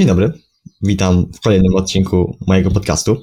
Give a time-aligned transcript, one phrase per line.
[0.00, 0.32] Dzień dobry,
[0.82, 3.16] witam w kolejnym odcinku mojego podcastu.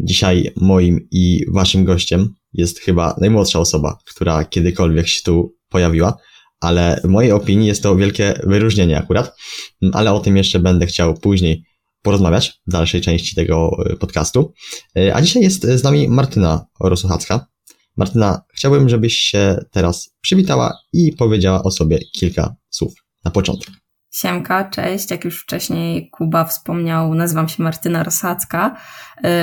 [0.00, 6.16] Dzisiaj moim i waszym gościem jest chyba najmłodsza osoba, która kiedykolwiek się tu pojawiła,
[6.60, 9.36] ale w mojej opinii jest to wielkie wyróżnienie akurat,
[9.92, 11.64] ale o tym jeszcze będę chciał później
[12.02, 14.52] porozmawiać w dalszej części tego e, podcastu.
[14.96, 17.46] E, a dzisiaj jest z nami Martyna Rosuchacka.
[17.96, 22.94] Martyna, chciałbym, żebyś się teraz przywitała i powiedziała o sobie kilka słów
[23.24, 23.81] na początek.
[24.12, 25.10] Siemka, cześć.
[25.10, 28.76] Jak już wcześniej Kuba wspomniał, nazywam się Martyna Rosacka.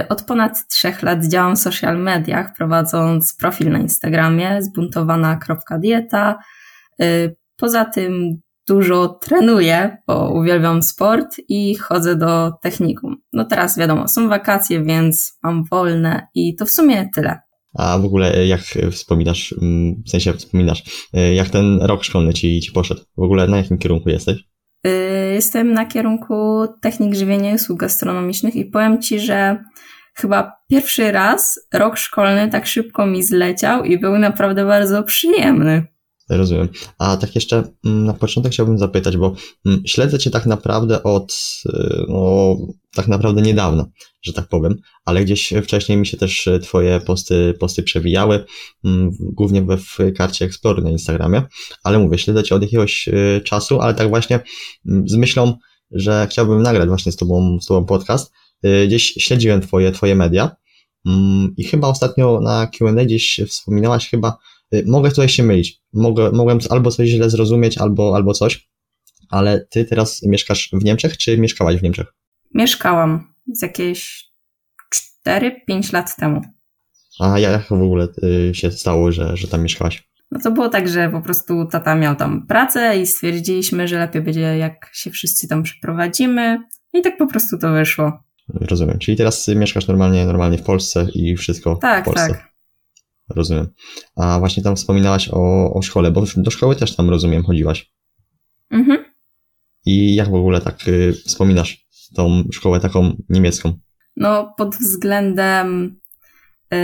[0.02, 6.40] Y, od ponad trzech lat działam w social mediach, prowadząc profil na Instagramie zbuntowana.dieta.
[7.02, 13.18] Y, poza tym dużo trenuję, bo uwielbiam sport i chodzę do technikum.
[13.34, 17.40] No teraz wiadomo, są wakacje, więc mam wolne i to w sumie tyle.
[17.74, 22.62] A w ogóle jak wspominasz, mm, w sensie wspominasz, y, jak ten rok szkolny ci,
[22.62, 23.02] ci poszedł?
[23.18, 24.50] W ogóle na jakim kierunku jesteś?
[24.88, 29.64] Y, jestem na kierunku technik żywienia i usług gastronomicznych i powiem Ci, że
[30.16, 35.88] chyba pierwszy raz rok szkolny tak szybko mi zleciał i był naprawdę bardzo przyjemny.
[36.30, 36.68] Rozumiem.
[37.00, 39.34] A tak jeszcze mm, na początek chciałbym zapytać, bo
[39.66, 41.34] mm, śledzę Cię tak naprawdę od,
[41.66, 42.56] y, no,
[43.00, 43.86] tak naprawdę niedawno,
[44.22, 48.46] że tak powiem, ale gdzieś wcześniej mi się też Twoje posty, posty przewijały,
[48.86, 51.42] mm, głównie we w karcie Explorer na Instagramie,
[51.84, 54.40] ale mówię, śledzę Cię od jakiegoś y, czasu, ale tak właśnie
[55.06, 55.54] z myślą,
[55.92, 58.32] że chciałbym nagrać właśnie z Tobą, z tobą podcast,
[58.66, 60.56] y, gdzieś śledziłem Twoje, twoje media
[61.58, 64.38] i chyba ostatnio na Q&A gdzieś wspominałaś chyba,
[64.86, 65.82] mogę tutaj się mylić.
[65.94, 68.70] Mogę, mogłem albo coś źle zrozumieć, albo, albo coś,
[69.30, 72.19] ale ty teraz mieszkasz w Niemczech, czy mieszkałaś w Niemczech?
[72.54, 74.30] Mieszkałam z jakieś
[75.28, 76.42] 4-5 lat temu.
[77.20, 80.10] A jak w ogóle y, się stało, że, że tam mieszkałaś?
[80.32, 84.22] No to było tak, że po prostu tata miał tam pracę i stwierdziliśmy, że lepiej
[84.22, 86.60] będzie jak się wszyscy tam przeprowadzimy
[86.94, 88.24] i tak po prostu to wyszło.
[88.54, 89.00] Rozumiem.
[89.00, 92.28] Czyli teraz mieszkasz normalnie, normalnie w Polsce i wszystko tak, w Polsce.
[92.28, 92.50] Tak, tak.
[93.36, 93.68] Rozumiem.
[94.16, 97.94] A właśnie tam wspominałaś o, o szkole, bo do szkoły też tam, rozumiem, chodziłaś.
[98.72, 99.06] Mhm.
[99.86, 103.74] I jak w ogóle tak y, wspominasz tą szkołę taką niemiecką?
[104.16, 106.00] No, pod względem
[106.74, 106.78] y,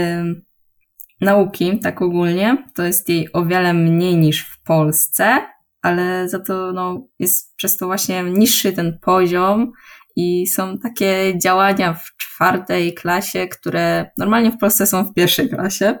[1.20, 5.46] nauki, tak ogólnie, to jest jej o wiele mniej niż w Polsce,
[5.82, 9.72] ale za to no, jest przez to właśnie niższy ten poziom
[10.16, 15.98] i są takie działania w czwartej klasie, które normalnie w Polsce są w pierwszej klasie.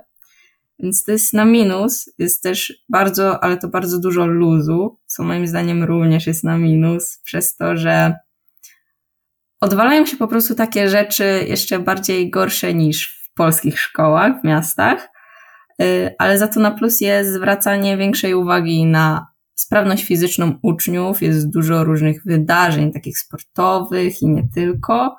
[0.78, 2.10] Więc to jest na minus.
[2.18, 7.18] Jest też bardzo, ale to bardzo dużo luzu, co moim zdaniem również jest na minus,
[7.24, 8.14] przez to, że
[9.66, 15.08] odwalają się po prostu takie rzeczy jeszcze bardziej gorsze niż w polskich szkołach, w miastach,
[15.82, 21.50] y, ale za to na plus jest zwracanie większej uwagi na sprawność fizyczną uczniów, jest
[21.50, 25.16] dużo różnych wydarzeń, takich sportowych i nie tylko.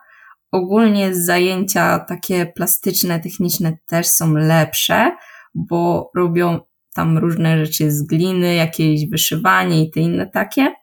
[0.52, 5.12] Ogólnie zajęcia takie plastyczne, techniczne też są lepsze,
[5.56, 6.60] bo robią
[6.94, 10.74] tam różne rzeczy z gliny, jakieś wyszywanie i te inne takie.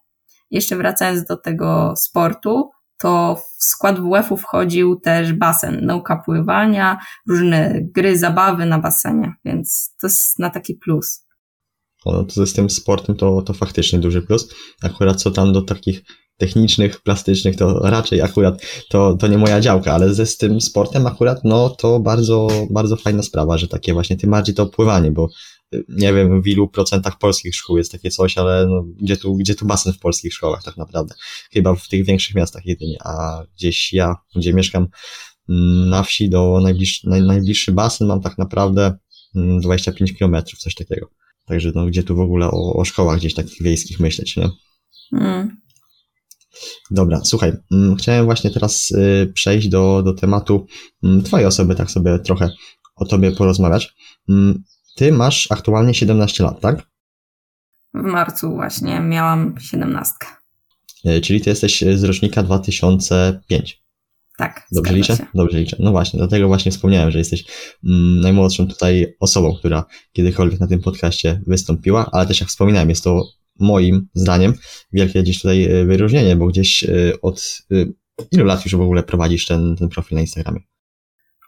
[0.51, 7.81] Jeszcze wracając do tego sportu, to w skład WF-u wchodził też basen, nauka pływania, różne
[7.83, 11.25] gry, zabawy na basenie, więc to jest na taki plus.
[12.07, 14.55] No to z tym sportem to, to faktycznie duży plus.
[14.83, 16.03] Akurat co tam do takich
[16.37, 21.07] technicznych, plastycznych, to raczej akurat to, to nie moja działka, ale ze z tym sportem
[21.07, 25.29] akurat, no to bardzo, bardzo fajna sprawa, że takie właśnie, tym bardziej to pływanie, bo
[25.89, 29.55] nie wiem w ilu procentach polskich szkół jest takie coś, ale no, gdzie, tu, gdzie
[29.55, 31.15] tu basen w polskich szkołach tak naprawdę?
[31.53, 34.89] Chyba w tych większych miastach jedynie, a gdzieś ja, gdzie mieszkam
[35.49, 38.99] mm, na wsi do najbliższy, naj, najbliższy basen mam tak naprawdę
[39.35, 41.11] 25 mm, kilometrów, coś takiego.
[41.45, 44.49] Także no, gdzie tu w ogóle o, o szkołach gdzieś takich wiejskich myśleć, nie?
[45.13, 45.57] Mm.
[46.91, 50.67] Dobra, słuchaj, mm, chciałem właśnie teraz y, przejść do, do tematu
[51.25, 52.51] Twojej osoby, tak sobie trochę
[52.97, 53.95] o Tobie porozmawiać.
[55.01, 56.83] Mm, ty masz aktualnie 17 lat, tak?
[57.95, 60.13] W marcu właśnie miałam 17.
[61.07, 63.85] Y, czyli Ty jesteś z rocznika 2005.
[64.39, 64.67] Tak.
[64.73, 65.17] Dobrze liczę?
[65.17, 65.27] Się.
[65.35, 65.77] Dobrze liczę.
[65.81, 67.45] No właśnie, dlatego właśnie wspomniałem, że jesteś
[68.23, 73.23] najmłodszą tutaj osobą, która kiedykolwiek na tym podcaście wystąpiła, ale też jak wspominałem, jest to
[73.61, 74.55] moim zdaniem
[74.93, 76.91] wielkie gdzieś tutaj e, wyróżnienie, bo gdzieś e,
[77.23, 77.75] od e,
[78.33, 80.61] ilu lat już w ogóle prowadzisz ten, ten profil na Instagramie?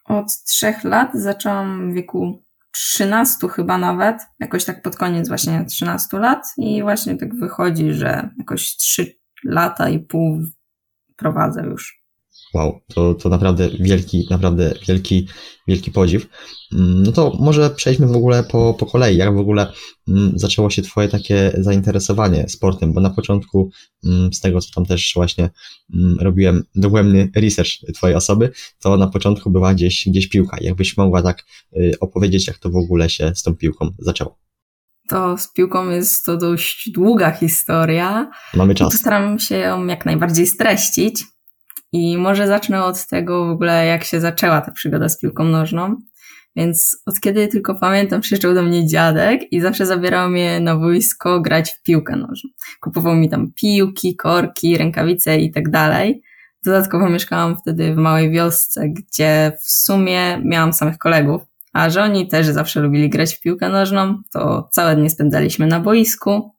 [0.04, 2.42] Od trzech lat zaczęłam w wieku
[2.76, 8.31] 13 chyba nawet, jakoś tak pod koniec właśnie 13 lat i właśnie tak wychodzi, że
[8.38, 10.43] jakoś 3 lata i pół
[11.17, 12.06] prowadzę już.
[12.54, 15.28] Wow, to, to naprawdę wielki, naprawdę wielki,
[15.69, 16.26] wielki podziw.
[16.72, 19.16] Mm, no to może przejdźmy w ogóle po, po kolei.
[19.16, 19.72] Jak w ogóle
[20.08, 22.93] mm, zaczęło się Twoje takie zainteresowanie sportem?
[22.93, 23.70] Bo na początku,
[24.04, 25.50] mm, z tego co tam też właśnie
[26.20, 28.50] robiłem dogłębny research Twojej osoby,
[28.81, 30.56] to na początku była gdzieś, gdzieś piłka.
[30.60, 31.44] Jakbyś mogła tak
[31.76, 34.38] y, opowiedzieć, jak to w ogóle się z tą piłką zaczęło?
[35.08, 38.31] To z piłką jest to dość długa historia.
[38.54, 38.94] Mamy czas.
[38.94, 41.25] Staram się ją jak najbardziej streścić.
[41.93, 45.97] I może zacznę od tego w ogóle, jak się zaczęła ta przygoda z piłką nożną.
[46.56, 51.41] Więc od kiedy tylko pamiętam, przyjeżdżał do mnie dziadek i zawsze zabierał mnie na wojsko
[51.41, 52.50] grać w piłkę nożną.
[52.81, 56.23] Kupował mi tam piłki, korki, rękawice i tak dalej.
[56.65, 61.43] Dodatkowo mieszkałam wtedy w małej wiosce, gdzie w sumie miałam samych kolegów,
[61.73, 65.81] a że oni też zawsze lubili grać w piłkę nożną, to całe dnie spędzaliśmy na
[65.81, 66.50] boisku.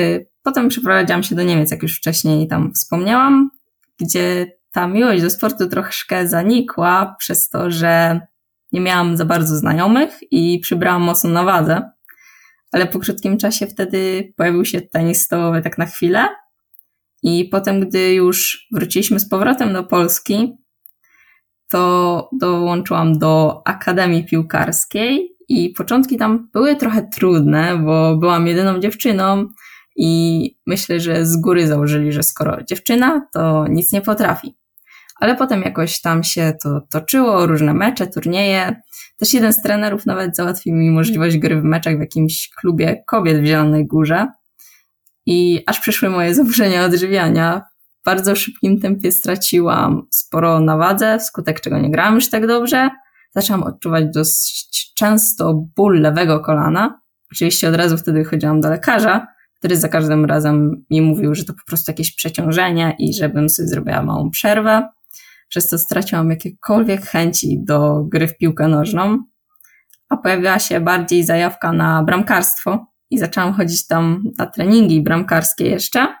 [0.00, 3.50] Y, potem przeprowadziłam się do Niemiec, jak już wcześniej tam wspomniałam,
[4.00, 8.20] gdzie ta miłość do sportu troszkę zanikła przez to, że
[8.72, 11.90] nie miałam za bardzo znajomych i przybrałam mocno na wadze.
[12.72, 16.28] Ale po krótkim czasie wtedy pojawił się tenis stołowy tak na chwilę.
[17.22, 20.56] I potem, gdy już wróciliśmy z powrotem do Polski,
[21.70, 29.48] to dołączyłam do Akademii Piłkarskiej i początki tam były trochę trudne, bo byłam jedyną dziewczyną
[29.96, 34.56] i myślę, że z góry założyli, że skoro dziewczyna, to nic nie potrafi.
[35.20, 38.80] Ale potem jakoś tam się to toczyło, różne mecze, turnieje.
[39.16, 43.42] Też jeden z trenerów nawet załatwił mi możliwość gry w meczach w jakimś klubie kobiet
[43.42, 44.28] w Zielonej Górze.
[45.26, 47.62] I aż przyszły moje zaburzenia odżywiania.
[48.00, 52.90] W bardzo szybkim tempie straciłam sporo na wadze, wskutek czego nie grałam już tak dobrze.
[53.34, 57.00] Zaczęłam odczuwać dość często ból lewego kolana.
[57.32, 59.26] Oczywiście od razu wtedy chodziłam do lekarza,
[59.62, 63.68] który za każdym razem mi mówił, że to po prostu jakieś przeciążenie i żebym sobie
[63.68, 64.88] zrobiła małą przerwę.
[65.48, 69.18] Przez co straciłam jakiekolwiek chęci do gry w piłkę nożną,
[70.08, 76.14] a pojawiła się bardziej zajawka na bramkarstwo i zaczęłam chodzić tam na treningi bramkarskie jeszcze.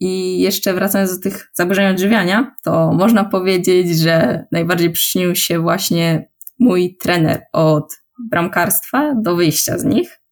[0.00, 6.28] I jeszcze wracając do tych zaburzeń odżywiania, to można powiedzieć, że najbardziej przyczynił się właśnie
[6.58, 7.92] mój trener od
[8.30, 10.23] bramkarstwa do wyjścia z nich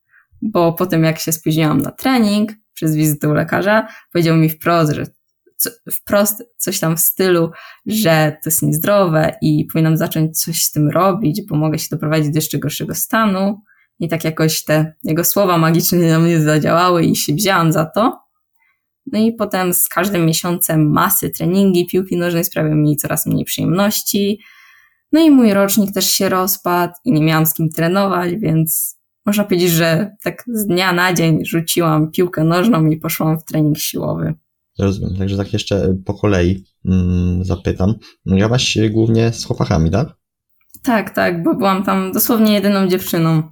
[0.43, 4.93] bo po tym jak się spóźniłam na trening przez wizytę u lekarza, powiedział mi wprost,
[4.93, 5.07] że
[5.57, 7.51] co, wprost coś tam w stylu,
[7.87, 12.33] że to jest niezdrowe i powinnam zacząć coś z tym robić, bo mogę się doprowadzić
[12.33, 13.61] do jeszcze gorszego stanu.
[13.99, 18.19] I tak jakoś te jego słowa magiczne na mnie zadziałały i się wzięłam za to.
[19.13, 24.41] No i potem z każdym miesiącem masy treningi piłki nożnej sprawiały mi coraz mniej przyjemności.
[25.13, 29.45] No i mój rocznik też się rozpadł i nie miałam z kim trenować, więc można
[29.45, 34.35] powiedzieć, że tak z dnia na dzień rzuciłam piłkę nożną i poszłam w trening siłowy.
[34.79, 37.95] Rozumiem, także tak jeszcze po kolei mm, zapytam.
[38.27, 40.09] Grałaś głównie z chłopakami, tak?
[40.83, 43.43] Tak, tak, bo byłam tam dosłownie jedyną dziewczyną.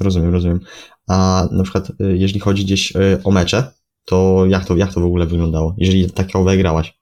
[0.00, 0.60] Rozumiem, rozumiem.
[1.08, 3.72] A na przykład, y, jeżeli chodzi gdzieś y, o mecze,
[4.04, 6.98] to jak to, jak to w ogóle wyglądało, jeżeli takowe grałaś?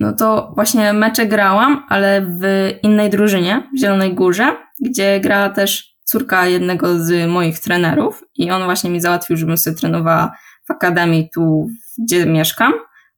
[0.00, 5.93] No to właśnie mecze grałam, ale w innej drużynie, w Zielonej Górze, gdzie grała też
[6.04, 11.30] córka jednego z moich trenerów i on właśnie mi załatwił, żebym sobie trenowała w akademii
[11.34, 11.68] tu,
[11.98, 12.72] gdzie mieszkam,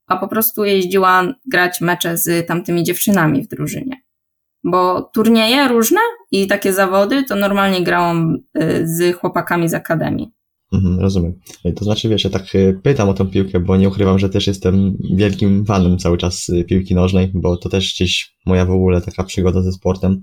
[0.06, 3.96] a po prostu jeździła grać mecze z tamtymi dziewczynami w drużynie.
[4.64, 6.00] Bo turnieje różne
[6.30, 10.32] i takie zawody to normalnie grałam y, z chłopakami z akademii.
[10.72, 11.32] Mhm, rozumiem.
[11.76, 14.46] To znaczy, wiesz, ja tak y, pytam o tą piłkę, bo nie ukrywam, że też
[14.46, 19.00] jestem wielkim fanem cały czas y, piłki nożnej, bo to też gdzieś moja w ogóle
[19.00, 20.22] taka przygoda ze sportem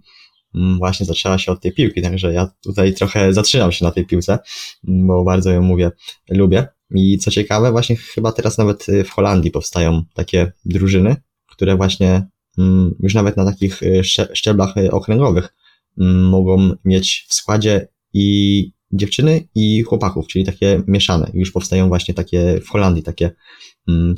[0.77, 4.39] właśnie zaczęła się od tej piłki, także ja tutaj trochę zatrzymam się na tej piłce,
[4.83, 5.91] bo bardzo ją mówię,
[6.29, 6.67] lubię.
[6.95, 11.15] I co ciekawe, właśnie chyba teraz nawet y, w Holandii powstają takie drużyny,
[11.51, 14.01] które właśnie mm, już nawet na takich y,
[14.33, 15.53] szczeblach y, okręgowych
[16.00, 21.31] mm, mogą mieć w składzie i dziewczyny i chłopaków, czyli takie mieszane.
[21.33, 23.31] Już powstają właśnie takie w Holandii takie,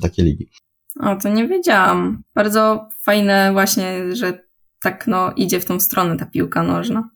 [0.02, 0.50] takie ligi.
[1.00, 2.24] O, to nie wiedziałam.
[2.36, 4.45] Bardzo fajne właśnie, że
[4.86, 7.10] tak no idzie w tą stronę ta piłka nożna.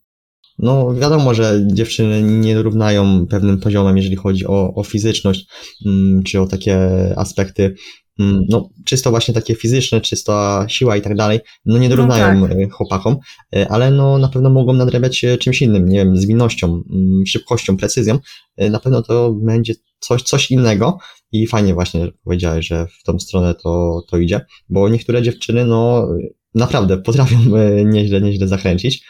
[0.60, 5.48] No, wiadomo, że dziewczyny nie równają pewnym poziomem, jeżeli chodzi o, o fizyczność,
[5.86, 6.80] mm, czy o takie
[7.18, 7.76] aspekty,
[8.20, 12.48] mm, no, czysto właśnie takie fizyczne, czysto siła i tak dalej, no nie dorównają no
[12.48, 12.58] tak.
[12.58, 13.18] E, chłopakom,
[13.56, 18.20] e, ale no na pewno mogą nadrabiać czymś innym, nie wiem, zwinnością, mm, szybkością, precyzją.
[18.58, 20.98] E, na pewno to będzie coś, coś innego
[21.32, 26.08] i fajnie właśnie powiedziałeś, że w tą stronę to, to idzie, bo niektóre dziewczyny, no,
[26.56, 27.38] naprawdę potrafią
[27.86, 29.06] nieźle, nieźle zachęcić.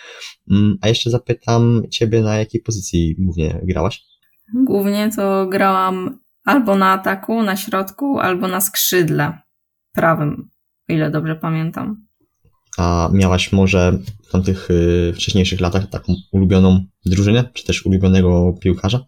[0.52, 4.04] Mm, a jeszcze zapytam Ciebie, na jakiej pozycji głównie grałaś?
[4.54, 9.38] Głównie to grałam albo na ataku, na środku, albo na skrzydle
[9.94, 10.50] prawym.
[10.90, 12.06] o ile dobrze pamiętam.
[12.78, 19.06] A miałaś może w tamtych y, wcześniejszych latach taką ulubioną drużynę, czy też ulubionego piłkarza?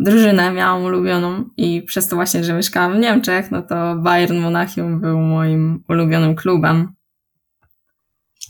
[0.00, 5.00] Drużynę miałam ulubioną i przez to właśnie, że mieszkałam w Niemczech, no to Bayern Monachium
[5.00, 6.88] był moim ulubionym klubem.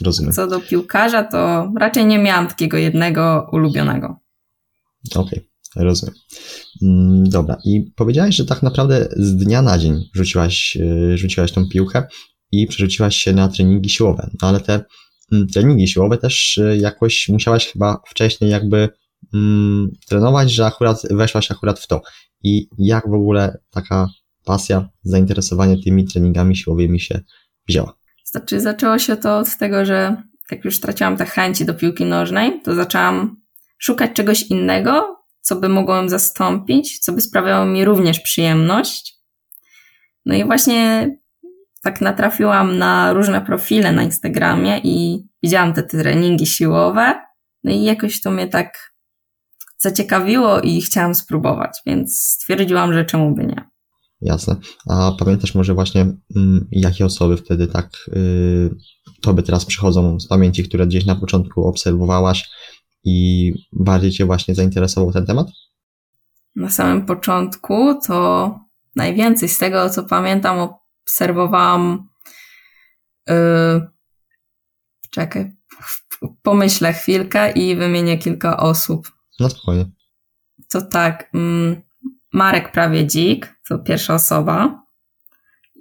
[0.05, 0.33] Rozumiem.
[0.33, 4.19] Co do piłkarza, to raczej nie miałam takiego jednego ulubionego.
[5.15, 6.15] Okej, okay, rozumiem.
[6.83, 11.69] Mm, dobra, i powiedziałaś, że tak naprawdę z dnia na dzień rzuciłaś, y, rzuciłaś tą
[11.69, 12.07] piłkę
[12.53, 14.85] i przerzuciłaś się na treningi siłowe, no ale te
[15.33, 18.89] mm, treningi siłowe też y, jakoś musiałaś chyba wcześniej jakby
[19.35, 22.03] mm, trenować, że akurat weszłaś akurat w to.
[22.43, 24.09] I jak w ogóle taka
[24.45, 27.21] pasja, zainteresowanie tymi treningami siłowymi się
[27.69, 27.97] wzięła?
[28.25, 32.61] Znaczy, zaczęło się to od tego, że jak już straciłam te chęci do piłki nożnej,
[32.65, 33.37] to zaczęłam
[33.79, 39.17] szukać czegoś innego, co by mogło zastąpić, co by sprawiało mi również przyjemność.
[40.27, 41.11] No i właśnie
[41.83, 47.15] tak natrafiłam na różne profile na Instagramie i widziałam te treningi siłowe.
[47.65, 48.96] No i jakoś to mnie tak
[49.79, 53.71] zaciekawiło i chciałam spróbować, więc stwierdziłam, że czemu by nie.
[54.21, 54.57] Jasne.
[54.89, 56.01] A pamiętasz może właśnie,
[56.37, 58.71] mm, jakie osoby wtedy tak y,
[59.23, 62.51] tobie teraz przychodzą z pamięci, które gdzieś na początku obserwowałaś
[63.05, 65.47] i bardziej cię właśnie zainteresował ten temat?
[66.57, 68.55] Na samym początku to
[68.97, 70.69] najwięcej z tego, co pamiętam,
[71.05, 72.09] obserwowałam.
[73.29, 73.87] Yy,
[75.11, 75.53] czekaj,
[76.43, 79.16] pomyślę chwilkę i wymienię kilka osób.
[79.41, 79.91] No spokojnie.
[80.71, 81.83] To tak, mm,
[82.33, 84.83] Marek Prawiedzik, to pierwsza osoba,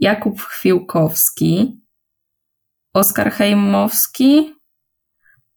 [0.02, 1.82] Jakub Chwiłkowski,
[2.94, 4.54] Oskar Hejmowski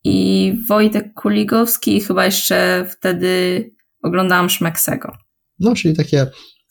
[0.04, 3.64] i Wojtek Kuligowski i chyba jeszcze wtedy
[4.02, 5.12] oglądałam Szmeksego.
[5.58, 6.26] No, czyli takie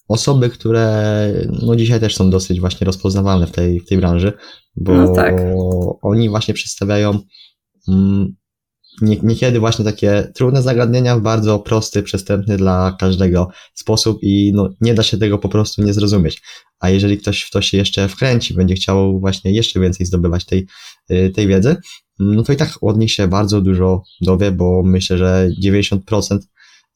[0.07, 4.34] osoby, które no dzisiaj też są dosyć właśnie rozpoznawalne w tej, w tej branży,
[4.75, 5.36] bo no tak.
[6.01, 7.19] oni właśnie przedstawiają
[7.88, 8.36] mm,
[9.01, 14.70] nie, niekiedy właśnie takie trudne zagadnienia w bardzo prosty, przystępny dla każdego sposób i no,
[14.82, 16.42] nie da się tego po prostu nie zrozumieć.
[16.80, 20.68] A jeżeli ktoś w to się jeszcze wkręci, będzie chciał właśnie jeszcze więcej zdobywać tej,
[21.12, 21.75] y, tej wiedzy,
[22.20, 26.39] no to i tak od nich się bardzo dużo dowie, bo myślę, że 90%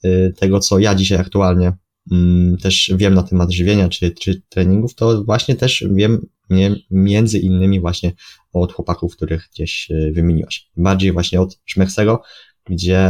[0.05, 1.74] y, tego, co ja dzisiaj aktualnie
[2.12, 7.39] mm, też wiem na temat żywienia czy, czy treningów, to właśnie też wiem nie, między
[7.39, 8.12] innymi właśnie
[8.53, 10.70] od chłopaków, których gdzieś e, wymieniłaś.
[10.77, 12.22] Bardziej właśnie od Szmechsego,
[12.65, 13.10] gdzie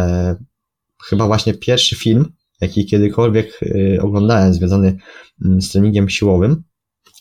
[1.03, 4.98] chyba właśnie pierwszy film, jaki kiedykolwiek e, oglądałem, związany
[5.45, 6.63] mm, z treningiem siłowym,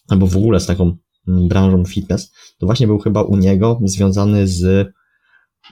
[0.08, 0.96] albo w ogóle z taką
[1.28, 4.92] mm, branżą fitness, to właśnie był chyba u niego związany z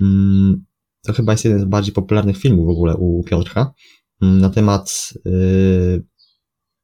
[0.00, 0.64] mm,
[1.07, 3.73] to chyba jest jeden z bardziej popularnych filmów w ogóle u Piotrka
[4.21, 5.31] na temat e,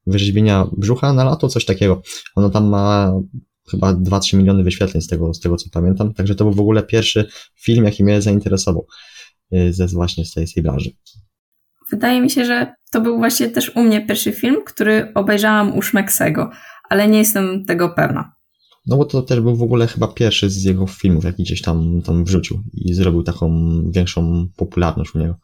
[0.07, 2.03] wyrzeźbienia brzucha na lato, coś takiego.
[2.37, 3.13] Ono tam ma
[3.71, 6.15] chyba 2-3 miliony wyświetleń z tego, z tego co pamiętam.
[6.15, 8.87] Także to był w ogóle pierwszy film, jaki mnie zainteresował
[9.53, 10.91] y, ze właśnie z tej, z tej branży.
[11.91, 15.83] Wydaje mi się, że to był właśnie też u mnie pierwszy film, który obejrzałam u
[15.83, 16.51] Szmeksego,
[16.91, 18.35] ale nie jestem tego pewna.
[18.87, 22.03] No bo to też był w ogóle chyba pierwszy z jego filmów, jaki gdzieś tam,
[22.03, 23.51] tam wrzucił i zrobił taką
[23.91, 25.35] większą popularność u niego.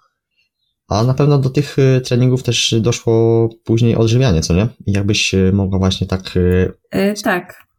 [0.89, 4.69] A na pewno do tych y, treningów też doszło później odżywianie, co nie?
[4.87, 6.35] Jakbyś y, mogła właśnie tak...
[6.93, 7.70] Yy, tak.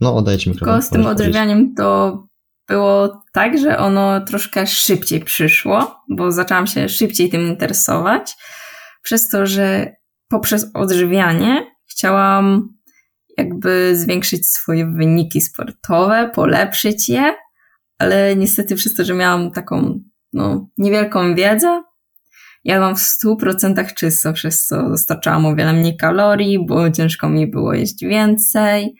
[0.00, 0.74] No, oddaję ci mikrofon.
[0.74, 2.22] Tylko z tym odżywianiem to
[2.68, 8.34] było tak, że ono troszkę szybciej przyszło, bo zaczęłam się szybciej tym interesować,
[9.02, 9.96] przez to, że
[10.28, 12.68] poprzez odżywianie chciałam
[13.38, 17.34] jakby zwiększyć swoje wyniki sportowe, polepszyć je,
[17.98, 20.00] ale niestety przez to, że miałam taką
[20.32, 21.82] no, niewielką wiedzę,
[22.64, 27.74] jadłam w 100% czysto, przez co dostarczałam o wiele mniej kalorii, bo ciężko mi było
[27.74, 28.94] jeść więcej,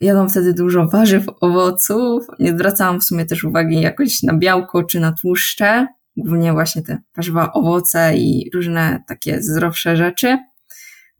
[0.00, 2.26] Jadłam wtedy dużo warzyw, owoców.
[2.38, 5.86] Nie zwracałam w sumie też uwagi jakoś na białko czy na tłuszcze.
[6.16, 10.38] Głównie właśnie te warzywa, owoce i różne takie zdrowsze rzeczy.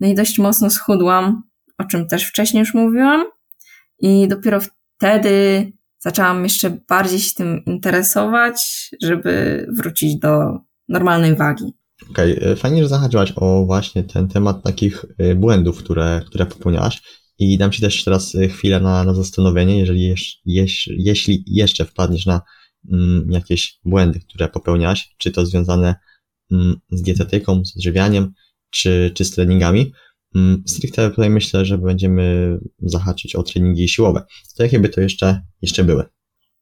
[0.00, 1.42] No i dość mocno schudłam,
[1.78, 3.24] o czym też wcześniej już mówiłam.
[4.00, 4.60] I dopiero
[4.96, 5.66] wtedy
[5.98, 10.58] zaczęłam jeszcze bardziej się tym interesować, żeby wrócić do
[10.88, 11.64] normalnej wagi.
[12.10, 12.56] Okej, okay.
[12.56, 17.02] fajnie, że zahaczyłaś o właśnie ten temat takich y, błędów, które, które popełniałaś.
[17.38, 20.14] I dam Ci też teraz y, chwilę na, na zastanowienie, jeżeli,
[20.44, 22.40] jeś, jeśli jeszcze wpadniesz na
[22.92, 25.94] mm, jakieś błędy, które popełniasz, czy to związane
[26.52, 28.32] mm, z dietetyką, z odżywianiem,
[28.70, 29.92] czy, czy z treningami.
[30.34, 34.22] Mm, stricte tutaj myślę, że będziemy zahaczyć o treningi siłowe.
[34.56, 36.04] To jakie by to jeszcze, jeszcze były?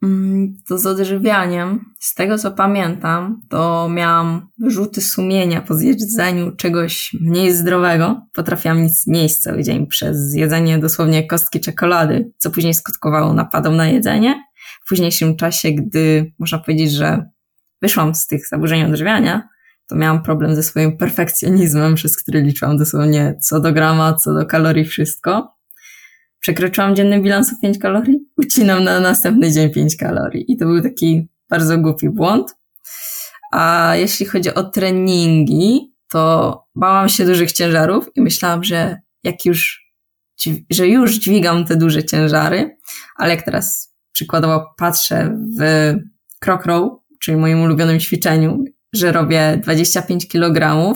[0.02, 7.16] Mm, to z odżywianiem, z tego co pamiętam, to miałam wyrzuty sumienia po zjedzeniu czegoś
[7.20, 8.26] mniej zdrowego.
[8.32, 13.76] Potrafiłam nic nie jeść cały dzień przez jedzenie dosłownie kostki czekolady, co później skutkowało napadom
[13.76, 14.44] na jedzenie.
[14.84, 17.30] W późniejszym czasie, gdy można powiedzieć, że
[17.82, 19.48] wyszłam z tych zaburzeń odżywiania,
[19.88, 24.46] to miałam problem ze swoim perfekcjonizmem, przez który liczyłam dosłownie co do grama, co do
[24.46, 25.56] kalorii wszystko
[26.40, 30.52] przekroczyłam dzienny bilans o 5 kalorii, ucinam na następny dzień 5 kalorii.
[30.52, 32.54] I to był taki bardzo głupi błąd.
[33.52, 39.90] A jeśli chodzi o treningi, to bałam się dużych ciężarów i myślałam, że jak już,
[40.70, 42.76] że już dźwigam te duże ciężary,
[43.16, 45.94] ale jak teraz przykładowo patrzę w
[46.44, 50.94] croc row, czyli moim ulubionym ćwiczeniu, że robię 25 kg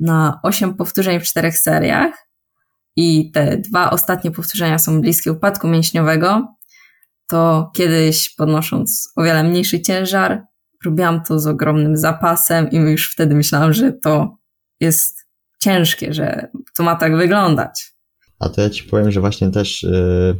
[0.00, 2.24] na 8 powtórzeń w 4 seriach,
[2.96, 6.53] i te dwa ostatnie powtórzenia są bliskie upadku mięśniowego,
[7.28, 10.42] to kiedyś podnosząc o wiele mniejszy ciężar,
[10.84, 14.36] robiłam to z ogromnym zapasem i już wtedy myślałam, że to
[14.80, 15.16] jest
[15.60, 17.94] ciężkie, że to ma tak wyglądać.
[18.38, 20.36] A to ja ci powiem, że właśnie też, yy,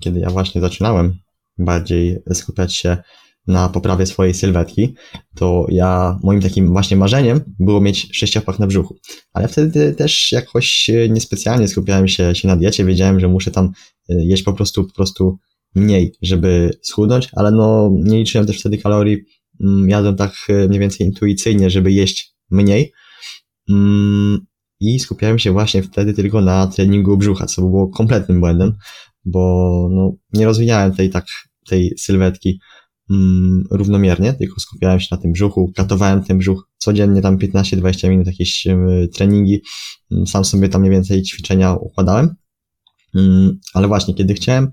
[0.00, 1.18] kiedy ja właśnie zaczynałem
[1.58, 2.96] bardziej skupiać się
[3.46, 4.94] na poprawie swojej sylwetki,
[5.36, 8.96] to ja, moim takim właśnie marzeniem było mieć sześciopak na brzuchu.
[9.32, 13.72] Ale wtedy też jakoś niespecjalnie skupiałem się, się na diecie, wiedziałem, że muszę tam
[14.10, 15.38] y, jeść po prostu, po prostu
[15.74, 19.18] mniej, żeby schudnąć, ale no nie liczyłem też wtedy kalorii,
[19.60, 22.92] mm, jadłem tak y, mniej więcej intuicyjnie, żeby jeść mniej.
[23.68, 24.46] Mm,
[24.80, 28.72] i skupiałem się właśnie wtedy tylko na treningu brzucha, co było kompletnym błędem,
[29.24, 31.26] bo no, nie rozwijałem tej tak,
[31.66, 32.60] tej sylwetki
[33.10, 38.26] mm, równomiernie, tylko skupiałem się na tym brzuchu, katowałem ten brzuch codziennie tam 15-20 minut
[38.26, 39.62] jakieś y, treningi,
[40.26, 42.34] sam sobie tam mniej więcej ćwiczenia układałem,
[43.74, 44.70] ale właśnie kiedy chciałem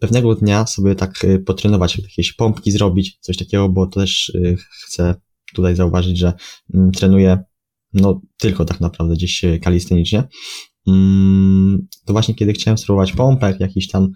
[0.00, 4.56] pewnego dnia sobie tak y, potrenować, jakieś pompki zrobić, coś takiego, bo to też y,
[4.84, 5.14] chcę
[5.54, 6.32] tutaj zauważyć, że
[6.74, 7.38] mm, trenuję
[7.92, 10.24] no tylko tak naprawdę gdzieś kalistenicznie,
[10.86, 14.12] mm, to właśnie kiedy chciałem spróbować pompek, jakiś tam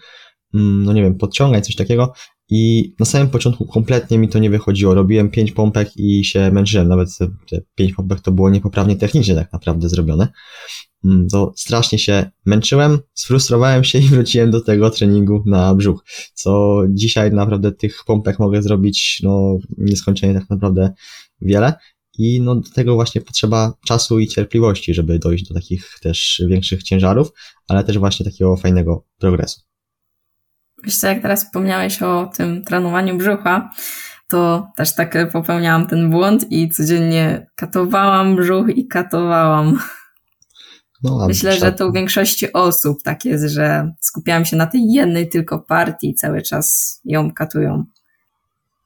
[0.53, 2.13] no nie wiem, podciągać, coś takiego,
[2.51, 4.95] i na samym początku kompletnie mi to nie wychodziło.
[4.95, 6.89] Robiłem pięć pompek i się męczyłem.
[6.89, 7.09] Nawet
[7.51, 10.29] te pięć pompek to było niepoprawnie technicznie tak naprawdę zrobione.
[11.05, 16.05] Mm, to strasznie się męczyłem, sfrustrowałem się i wróciłem do tego treningu na brzuch.
[16.35, 20.93] Co dzisiaj naprawdę tych pompek mogę zrobić no nieskończenie tak naprawdę
[21.41, 21.73] wiele.
[22.19, 26.83] I no do tego właśnie potrzeba czasu i cierpliwości, żeby dojść do takich też większych
[26.83, 27.33] ciężarów,
[27.69, 29.70] ale też właśnie takiego fajnego progresu.
[30.85, 33.71] Wiesz co, jak teraz wspomniałeś o tym trenowaniu brzucha,
[34.29, 39.79] to też tak popełniałam ten błąd i codziennie katowałam brzuch i katowałam.
[41.03, 45.29] No, Myślę, że to u większości osób tak jest, że skupiałam się na tej jednej
[45.29, 47.85] tylko partii i cały czas ją katują.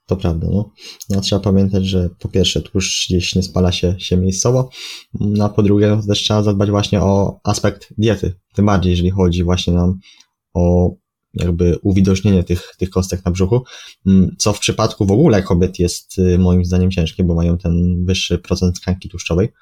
[0.07, 0.71] To prawda, no.
[1.11, 1.21] no.
[1.21, 4.69] Trzeba pamiętać, że po pierwsze tłuszcz gdzieś nie spala się, się miejscowo,
[5.21, 9.11] no, a po drugie no, też trzeba zadbać właśnie o aspekt diety, tym bardziej jeżeli
[9.11, 9.99] chodzi właśnie nam
[10.55, 10.91] o
[11.35, 13.65] jakby uwidocznienie tych, tych kostek na brzuchu,
[14.07, 18.05] mm, co w przypadku w ogóle kobiet jest y, moim zdaniem ciężkie, bo mają ten
[18.07, 19.53] wyższy procent tkanki tłuszczowej.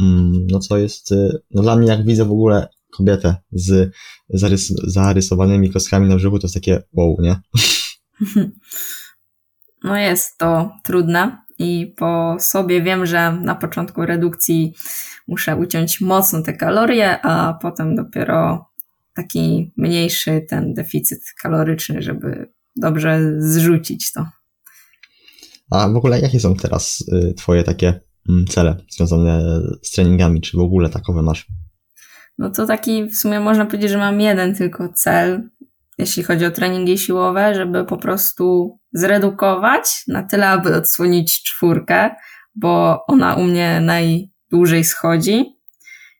[0.00, 3.92] Mm, no co jest, y, no dla mnie jak widzę w ogóle kobietę z
[4.28, 7.40] zarys zarysowanymi kostkami na brzuchu, to jest takie wow, nie?
[9.84, 14.74] No jest to trudne i po sobie wiem, że na początku redukcji
[15.28, 18.67] muszę uciąć mocno te kalorie, a potem dopiero
[19.18, 24.26] taki mniejszy ten deficyt kaloryczny, żeby dobrze zrzucić to.
[25.70, 30.40] A w ogóle jakie są teraz y, Twoje takie mm, cele związane z treningami?
[30.40, 31.46] Czy w ogóle takowe masz?
[32.38, 35.48] No to taki w sumie można powiedzieć, że mam jeden tylko cel,
[35.98, 42.10] jeśli chodzi o treningi siłowe, żeby po prostu zredukować na tyle, aby odsłonić czwórkę,
[42.54, 45.57] bo ona u mnie najdłużej schodzi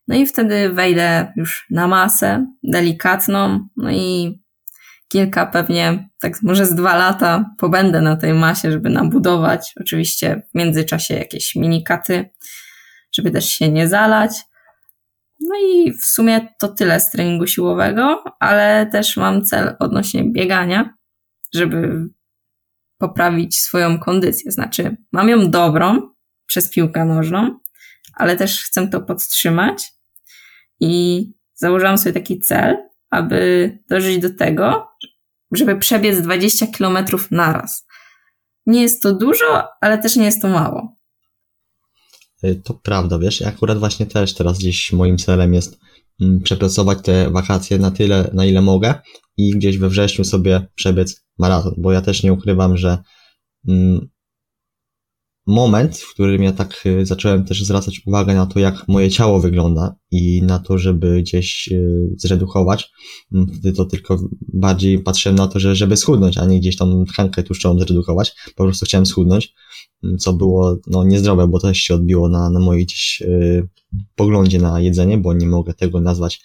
[0.09, 4.38] no i wtedy wejdę już na masę delikatną, no i
[5.09, 9.73] kilka pewnie, tak może z dwa lata pobędę na tej masie, żeby nabudować.
[9.81, 12.31] Oczywiście w międzyczasie jakieś minikaty,
[13.12, 14.31] żeby też się nie zalać.
[15.40, 20.94] No i w sumie to tyle z treningu siłowego, ale też mam cel odnośnie biegania,
[21.55, 22.09] żeby
[22.99, 24.53] poprawić swoją kondycję.
[24.53, 26.01] Znaczy, mam ją dobrą
[26.47, 27.59] przez piłkę nożną,
[28.14, 29.98] ale też chcę to podtrzymać
[30.81, 32.77] i założyłam sobie taki cel,
[33.11, 34.88] aby dążyć do tego,
[35.53, 37.87] żeby przebiec 20 kilometrów naraz.
[38.67, 40.97] Nie jest to dużo, ale też nie jest to mało.
[42.45, 45.79] Y, to prawda, wiesz, ja akurat właśnie też teraz gdzieś moim celem jest
[46.21, 48.95] mm, przepracować te wakacje na tyle, na ile mogę
[49.37, 52.99] i gdzieś we wrześniu sobie przebiec maraton, bo ja też nie ukrywam, że
[53.69, 54.09] mm,
[55.49, 59.41] moment, w którym ja tak y, zacząłem też zwracać uwagę na to, jak moje ciało
[59.41, 62.91] wygląda i na to, żeby gdzieś y, zredukować,
[63.33, 64.19] mm, wtedy to tylko
[64.55, 68.65] bardziej patrzyłem na to, że żeby schudnąć, a nie gdzieś tam tkankę tłuszczową zredukować, po
[68.65, 69.55] prostu chciałem schudnąć,
[70.05, 73.69] mm, co było no, niezdrowe, bo to się odbiło na, na mojej gdzieś yy,
[74.15, 76.41] poglądzie na jedzenie, bo nie mogę tego nazwać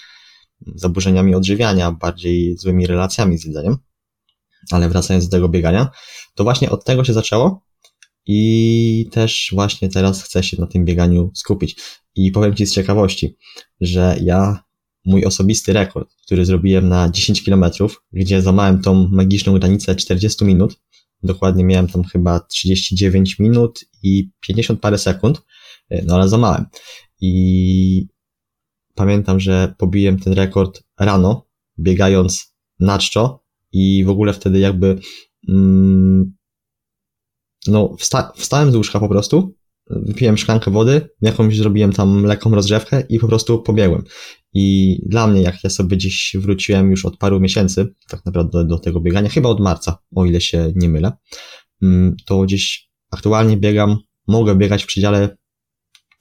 [0.75, 3.77] zaburzeniami odżywiania, bardziej złymi relacjami z jedzeniem.
[4.71, 5.89] Ale wracając do tego biegania,
[6.35, 7.63] to właśnie od tego się zaczęło,
[8.25, 11.75] i też właśnie teraz chcę się na tym bieganiu skupić.
[12.15, 13.37] I powiem Ci z ciekawości,
[13.81, 14.63] że ja
[15.05, 17.65] mój osobisty rekord, który zrobiłem na 10 km,
[18.13, 20.79] gdzie zamałem tą magiczną granicę 40 minut,
[21.23, 25.41] dokładnie miałem tam chyba 39 minut i 50 parę sekund,
[25.89, 26.65] e, no ale zamałem.
[27.21, 28.07] I
[28.95, 31.47] pamiętam, że pobiłem ten rekord rano,
[31.79, 34.99] biegając na czczo i w ogóle wtedy jakby
[35.49, 36.33] mm,
[37.67, 39.55] no, wsta wstałem z łóżka po prostu,
[39.89, 44.03] wypiłem szklankę wody, jakąś zrobiłem tam lekką rozgrzewkę i po prostu pobiegłem.
[44.53, 48.79] I dla mnie, jak ja sobie gdzieś wróciłem już od paru miesięcy, tak naprawdę do
[48.79, 51.11] tego biegania, chyba od marca, o ile się nie mylę,
[51.81, 53.97] mm, to gdzieś aktualnie biegam,
[54.27, 55.37] mogę biegać w przedziale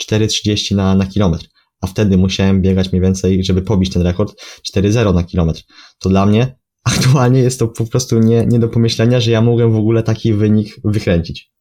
[0.02, 1.46] 4,30 na, na kilometr,
[1.80, 4.34] a wtedy musiałem biegać mniej więcej, żeby pobić ten rekord,
[4.76, 5.62] 4,0 na kilometr.
[5.98, 9.70] To dla mnie aktualnie jest to po prostu nie, nie do pomyślenia, że ja mogę
[9.70, 11.52] w ogóle taki wynik wykręcić.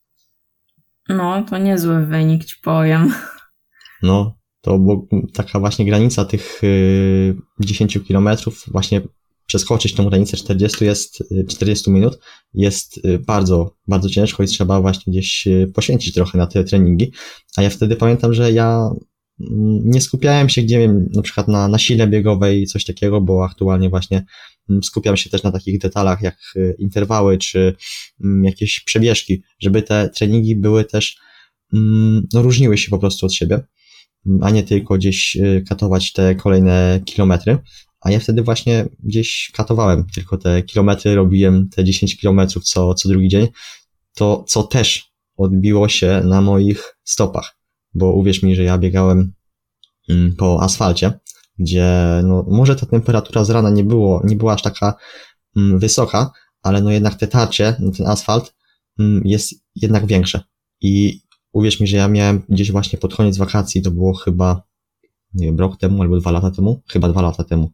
[1.10, 3.14] No, to niezły wynik, ci powiem.
[4.04, 9.02] No, to bo taka właśnie granica tych y, 10 kilometrów, właśnie
[9.46, 12.20] przeskoczyć tą granicę 40 jest, 40 minut
[12.54, 17.12] jest y, bardzo, bardzo ciężko i trzeba właśnie gdzieś y, poświęcić trochę na te treningi.
[17.58, 18.90] A ja wtedy pamiętam, że ja
[19.84, 23.90] nie skupiałem się, gdzie wiem, na przykład na, na sile biegowej, coś takiego, bo aktualnie
[23.90, 24.26] właśnie mm,
[24.84, 27.76] skupiam się też na takich detalach jak y, interwały czy
[28.24, 31.18] mm, jakieś przebieżki, żeby te treningi były też,
[31.74, 33.60] mm, no różniły się po prostu od siebie,
[34.42, 37.58] a nie tylko gdzieś y, katować te kolejne kilometry.
[38.02, 43.10] A ja wtedy właśnie gdzieś katowałem tylko te kilometry, robiłem te 10 kilometrów co, co
[43.10, 43.48] drugi dzień,
[44.16, 47.62] to co też odbiło się na moich stopach
[47.94, 49.34] bo uwierz mi, że ja biegałem
[50.10, 51.20] mm, po asfalcie,
[51.62, 54.94] gdzie no, może ta temperatura z rana nie było, nie była aż taka
[55.58, 58.56] mm, wysoka, ale no jednak te tarcie, ten asfalt
[59.00, 60.42] mm, jest jednak większe.
[60.82, 61.22] I
[61.54, 64.64] uwierz mi, że ja miałem gdzieś właśnie pod koniec wakacji, to było chyba,
[65.34, 67.72] nie wiem, rok temu albo dwa lata temu, chyba dwa lata temu,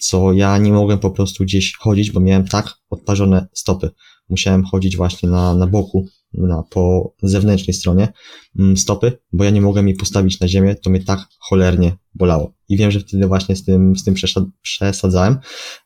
[0.00, 3.90] co ja nie mogłem po prostu gdzieś chodzić, bo miałem tak odparzone stopy.
[4.28, 8.12] Musiałem chodzić właśnie na, na boku, na, po zewnętrznej stronie
[8.58, 12.54] mm, stopy, bo ja nie mogłem jej postawić na ziemię, to mnie tak cholernie bolało.
[12.68, 14.14] I wiem, że wtedy właśnie z tym, z tym
[14.62, 15.38] przesadzałem,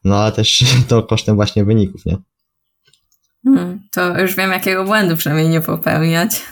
[0.04, 2.16] no ale też to kosztem właśnie wyników, nie?
[3.44, 6.42] Hmm, to już wiem, jakiego błędu przynajmniej nie popełniać.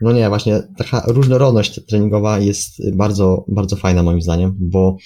[0.00, 4.96] No nie, właśnie taka różnorodność treningowa jest bardzo, bardzo fajna moim zdaniem, bo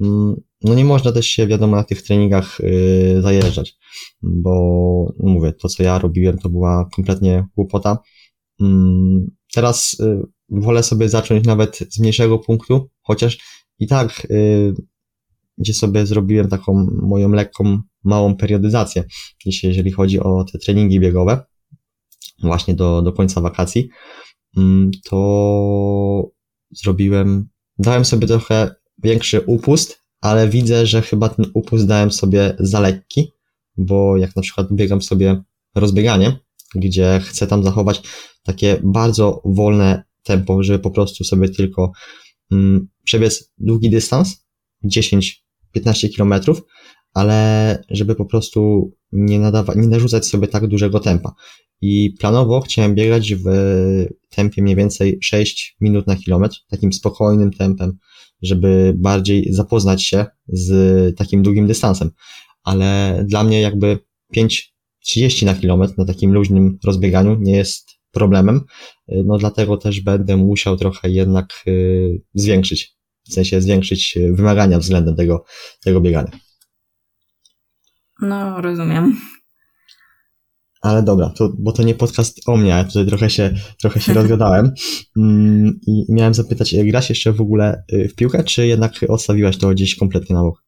[0.00, 3.76] no nie można też się, wiadomo, na tych treningach yy, zajeżdżać,
[4.22, 4.52] bo
[5.18, 7.98] no mówię, to co ja robiłem to była kompletnie głupota.
[8.60, 8.66] Yy,
[9.54, 13.38] teraz yy, wolę sobie zacząć nawet z mniejszego punktu, chociaż
[13.78, 14.74] i tak, yy,
[15.58, 19.04] gdzie sobie zrobiłem taką moją lekką, małą periodyzację,
[19.62, 21.44] jeżeli chodzi o te treningi biegowe,
[22.42, 23.88] właśnie do, do końca wakacji,
[24.56, 26.30] mm, to
[26.70, 32.80] zrobiłem, dałem sobie trochę większy upust ale widzę, że chyba ten upust dałem sobie za
[32.80, 33.32] lekki,
[33.76, 35.42] bo jak na przykład biegam sobie
[35.74, 36.38] rozbieganie,
[36.74, 38.02] gdzie chcę tam zachować
[38.42, 41.92] takie bardzo wolne tempo, żeby po prostu sobie tylko
[42.52, 44.46] mm, przebiec długi dystans,
[44.84, 45.32] 10-15
[46.14, 46.62] kilometrów,
[47.14, 51.34] ale żeby po prostu nie, nadawać, nie narzucać sobie tak dużego tempa.
[51.80, 53.46] I planowo chciałem biegać w
[54.30, 57.98] tempie mniej więcej 6 minut na kilometr, takim spokojnym tempem,
[58.42, 62.10] żeby bardziej zapoznać się z takim długim dystansem.
[62.62, 63.98] Ale dla mnie jakby
[64.36, 68.60] 5.30 na kilometr na takim luźnym rozbieganiu nie jest problemem,
[69.08, 72.96] no dlatego też będę musiał trochę jednak y, zwiększyć,
[73.28, 75.44] w sensie zwiększyć wymagania względem tego,
[75.84, 76.30] tego biegania.
[78.20, 79.16] No, rozumiem.
[80.84, 84.14] Ale dobra, to, bo to nie podcast o mnie, ja tutaj trochę się, trochę się
[84.14, 84.72] rozgadałem.
[85.16, 89.68] Mm, I miałem zapytać, grasz jeszcze w ogóle y, w piłkę, czy jednak odstawiłaś to
[89.68, 90.62] gdzieś kompletnie na bok?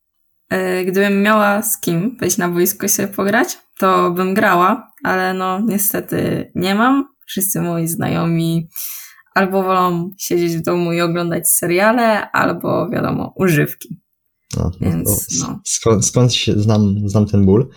[0.51, 5.35] E, gdybym miała z kim wejść na boisko i sobie pograć, to bym grała, ale
[5.35, 7.05] no niestety nie mam.
[7.27, 8.69] Wszyscy moi znajomi
[9.35, 14.01] albo wolą siedzieć w domu i oglądać seriale, albo wiadomo, używki.
[14.57, 15.61] No, Więc, no.
[15.65, 17.69] Skąd, skąd się znam, znam ten ból?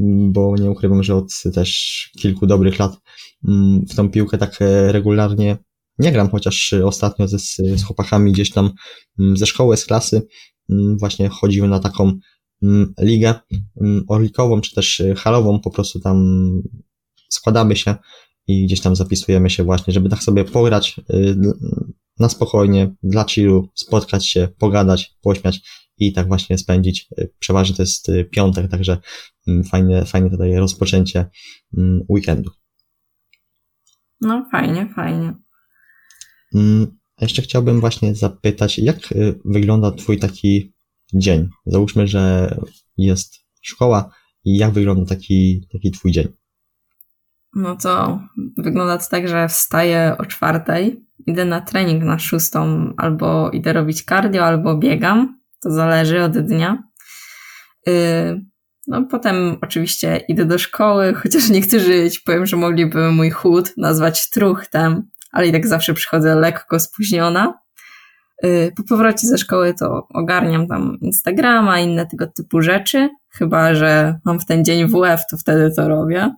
[0.00, 3.00] Mm, bo nie ukrywam, że od też kilku dobrych lat
[3.48, 5.58] mm, w tą piłkę tak e, regularnie
[5.98, 8.70] nie gram, chociaż ostatnio ze, z chłopakami gdzieś tam
[9.18, 10.22] mm, ze szkoły, z klasy
[10.98, 12.18] właśnie chodziły na taką
[13.00, 13.34] ligę
[14.08, 16.48] orlikową, czy też halową, po prostu tam
[17.28, 17.94] składamy się
[18.46, 21.00] i gdzieś tam zapisujemy się właśnie, żeby tak sobie pograć
[22.18, 25.60] na spokojnie, dla chillu, spotkać się, pogadać, pośmiać
[26.00, 27.08] i tak właśnie spędzić.
[27.18, 28.98] Y, przeważnie to jest y, piątek, także
[29.48, 31.26] mm, fajne, fajne tutaj rozpoczęcie
[31.78, 32.50] mm, weekendu.
[34.20, 35.34] No fajnie, fajnie.
[36.54, 38.96] Mm, a jeszcze chciałbym właśnie zapytać, jak
[39.44, 40.74] wygląda twój taki
[41.14, 41.48] dzień?
[41.66, 42.54] Załóżmy, że
[42.96, 44.10] jest szkoła
[44.44, 46.28] i jak wygląda taki, taki twój dzień?
[47.54, 48.20] No to
[48.56, 54.02] wygląda to tak, że wstaję o czwartej, idę na trening na szóstą, albo idę robić
[54.02, 55.39] cardio, albo biegam.
[55.62, 56.82] To zależy od dnia.
[57.88, 58.44] Y,
[58.86, 64.30] no potem oczywiście idę do szkoły, chociaż niektórzy ci powiem, że mogliby mój chód nazwać
[64.30, 67.54] truchtem, ale i tak zawsze przychodzę lekko spóźniona.
[68.44, 74.18] Y, po powrocie ze szkoły to ogarniam tam Instagrama, inne tego typu rzeczy, chyba że
[74.24, 76.30] mam w ten dzień WF, to wtedy to robię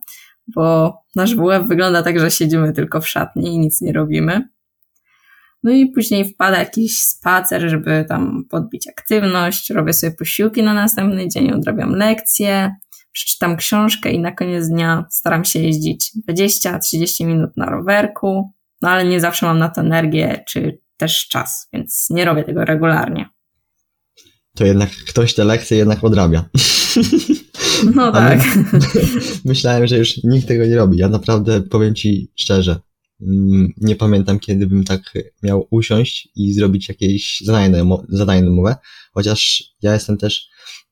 [0.46, 4.48] bo nasz WF wygląda tak, że siedzimy tylko w szatni i nic nie robimy.
[5.62, 11.28] No i później wpada jakiś spacer, żeby tam podbić aktywność, robię sobie posiłki na następny
[11.28, 12.74] dzień, odrabiam lekcje,
[13.12, 18.50] przeczytam książkę i na koniec dnia staram się jeździć 20-30 minut na rowerku,
[18.82, 22.64] no ale nie zawsze mam na to energię czy też czas, więc nie robię tego
[22.64, 23.28] regularnie.
[24.54, 26.44] To jednak ktoś te lekcje jednak odrabia.
[27.94, 28.40] No tak.
[29.44, 30.98] myślałem, że już nikt tego nie robi.
[30.98, 32.80] Ja naprawdę powiem ci szczerze,
[33.76, 38.76] nie pamiętam, kiedy bym tak miał usiąść i zrobić jakieś zadanie, zadanie domowe,
[39.14, 40.48] chociaż ja jestem też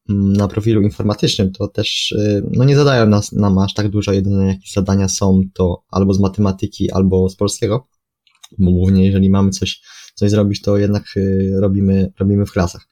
[0.08, 4.12] mm, na profilu informatycznym, to też y, no nie zadają nas nam aż tak dużo,
[4.12, 7.88] jedyne jakieś zadania są to albo z matematyki, albo z polskiego,
[8.58, 9.82] bo głównie jeżeli mamy coś,
[10.14, 12.88] coś zrobić, to jednak y, robimy, robimy w klasach.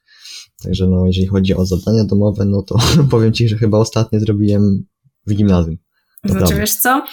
[0.63, 2.77] Także no, jeżeli chodzi o zadania domowe, no to
[3.11, 4.85] powiem Ci, że chyba ostatnie zrobiłem
[5.27, 5.77] w gimnazjum.
[6.21, 6.59] To znaczy, prawda.
[6.59, 7.03] wiesz co?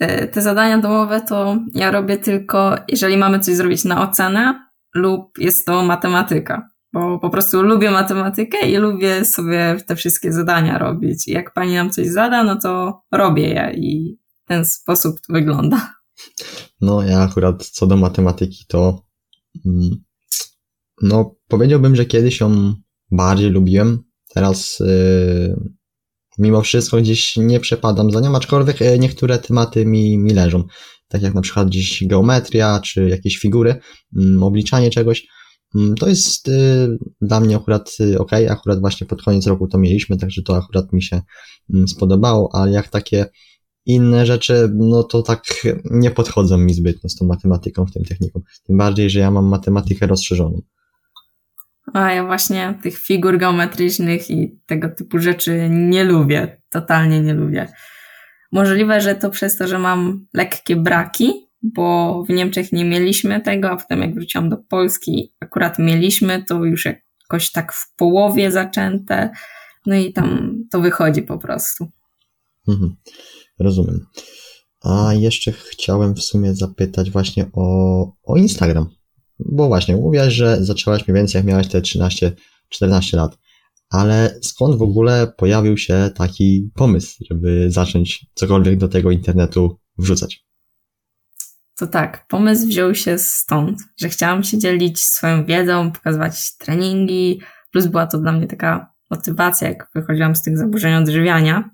[0.00, 5.38] E, te zadania domowe to ja robię tylko, jeżeli mamy coś zrobić na ocenę lub
[5.38, 11.28] jest to matematyka, bo po prostu lubię matematykę i lubię sobie te wszystkie zadania robić.
[11.28, 15.32] I jak pani nam coś zada, no to robię je i w ten sposób to
[15.32, 15.94] wygląda.
[16.80, 19.02] No, ja akurat co do matematyki to
[19.66, 19.90] mm,
[21.02, 22.74] no, powiedziałbym, że kiedyś ją
[23.10, 23.98] bardziej lubiłem.
[24.34, 25.79] Teraz yy,
[26.40, 30.64] mimo wszystko gdzieś nie przepadam za nią, aczkolwiek yy, niektóre tematy mi, mi leżą.
[31.08, 33.80] Tak jak na przykład gdzieś geometria, czy jakieś figury,
[34.12, 35.26] yy, obliczanie czegoś.
[35.74, 39.78] Mm, to jest yy, dla mnie akurat yy, ok, akurat właśnie pod koniec roku to
[39.78, 41.22] mieliśmy, także to akurat mi się
[41.74, 43.26] mm, spodobało, ale jak takie
[43.86, 45.42] inne rzeczy, no to tak
[45.84, 48.42] nie podchodzą mi zbytnio z tą matematyką w tym technikum.
[48.64, 50.62] Tym bardziej, że ja mam matematykę rozszerzoną.
[51.92, 56.62] A ja właśnie tych figur geometrycznych i tego typu rzeczy nie lubię.
[56.70, 57.68] Totalnie nie lubię.
[58.52, 63.70] Możliwe, że to przez to, że mam lekkie braki, bo w Niemczech nie mieliśmy tego,
[63.70, 69.30] a potem jak wróciłam do Polski, akurat mieliśmy to już jakoś tak w połowie zaczęte.
[69.86, 71.88] No i tam to wychodzi po prostu.
[72.68, 72.96] Mhm,
[73.58, 74.06] rozumiem.
[74.82, 78.88] A jeszcze chciałem w sumie zapytać właśnie o, o Instagram.
[79.46, 83.38] Bo właśnie, mówiłaś, że zaczęłaś mniej więcej jak miałaś te 13-14 lat.
[83.90, 90.44] Ale skąd w ogóle pojawił się taki pomysł, żeby zacząć cokolwiek do tego internetu wrzucać?
[91.76, 97.40] To tak, pomysł wziął się stąd, że chciałam się dzielić swoją wiedzą, pokazywać treningi,
[97.72, 101.70] plus była to dla mnie taka motywacja, jak wychodziłam z tych zaburzeń odżywiania.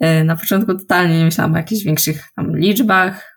[0.00, 3.29] E, na początku totalnie nie myślałam o jakichś większych tam liczbach,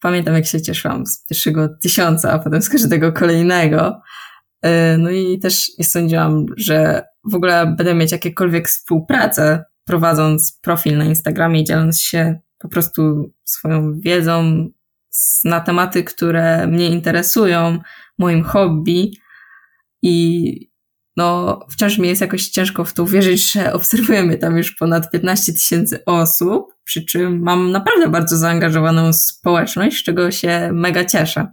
[0.00, 4.00] Pamiętam, jak się cieszyłam z pierwszego tysiąca, a potem z każdego kolejnego.
[4.62, 10.98] E, no i też nie sądziłam, że w ogóle będę mieć jakiekolwiek współpracę, prowadząc profil
[10.98, 14.68] na Instagramie i dzieląc się po prostu swoją wiedzą
[15.44, 17.78] na tematy, które mnie interesują,
[18.18, 19.12] moim hobby.
[20.02, 20.70] I
[21.18, 25.52] no wciąż mi jest jakoś ciężko w to uwierzyć, że obserwujemy tam już ponad 15
[25.52, 31.46] tysięcy osób, przy czym mam naprawdę bardzo zaangażowaną społeczność, z czego się mega cieszę.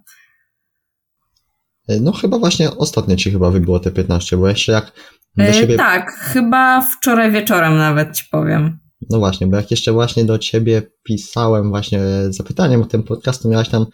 [2.01, 4.91] No chyba właśnie ostatnio ci chyba wybyło te 15, bo jeszcze jak
[5.37, 5.77] do e, siebie...
[5.77, 8.77] Tak, chyba wczoraj wieczorem nawet ci powiem.
[9.09, 13.49] No właśnie, bo jak jeszcze właśnie do ciebie pisałem właśnie zapytaniem o ten podcast, to
[13.49, 13.85] miałaś tam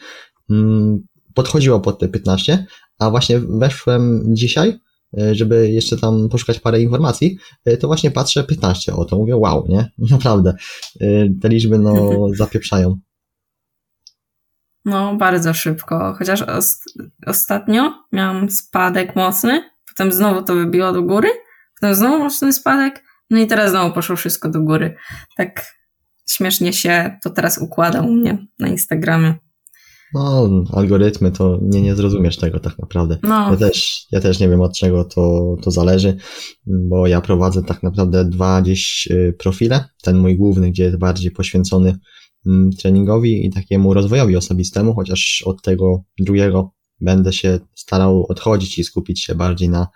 [0.50, 1.00] mm,
[1.36, 2.66] podchodziło pod te 15,
[3.00, 4.80] a właśnie weszłem dzisiaj
[5.32, 9.66] żeby jeszcze tam poszukać parę informacji, y, to właśnie patrzę 15 o to, mówię wow,
[9.70, 9.92] nie?
[10.12, 10.54] Naprawdę,
[11.02, 11.96] y, te liczby no
[12.34, 12.98] zapieprzają.
[14.86, 16.84] No, bardzo szybko, chociaż ost
[17.26, 21.30] ostatnio miałam spadek mocny, potem znowu to wybiło do góry,
[21.76, 24.96] potem znowu mocny spadek, no i teraz znowu poszło wszystko do góry.
[25.38, 25.66] Tak
[26.30, 29.36] śmiesznie się to teraz układa u mnie na Instagramie.
[30.14, 33.18] No, algorytmy to nie, nie zrozumiesz tego tak naprawdę.
[33.24, 33.52] No.
[33.52, 36.18] Ja, też, ja też nie wiem od czego to, to zależy,
[36.66, 39.86] bo ja prowadzę tak naprawdę dwa gdzieś y, profile.
[40.02, 42.00] Ten mój główny, gdzie jest bardziej poświęcony
[42.46, 46.72] mm, treningowi i takiemu rozwojowi osobistemu, chociaż od tego drugiego
[47.02, 49.88] będę się starał odchodzić i skupić się bardziej na,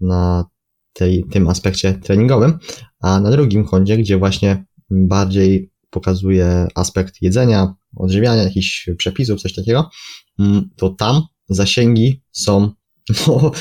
[0.00, 0.44] na
[0.92, 2.58] tej, tym aspekcie treningowym,
[3.00, 9.90] a na drugim koncie, gdzie właśnie bardziej pokazuje aspekt jedzenia, odżywiania, jakichś przepisów, coś takiego,
[10.38, 12.70] mm, to tam zasięgi są,
[13.26, 13.52] no,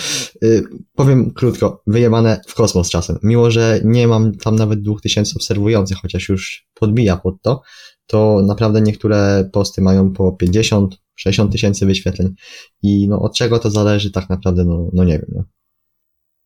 [0.44, 0.64] y,
[0.96, 3.20] powiem krótko, wyjebane w kosmos czasem.
[3.24, 7.62] Mimo, że nie mam tam nawet 2000 obserwujących, chociaż już podbija pod to,
[8.08, 12.36] to naprawdę niektóre posty mają po 50, 60 tysięcy wyświetleń.
[12.82, 15.32] I no, od czego to zależy, tak naprawdę, no, no nie wiem.
[15.36, 15.44] No.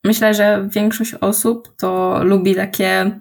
[0.03, 3.19] Myślę, że większość osób to lubi takie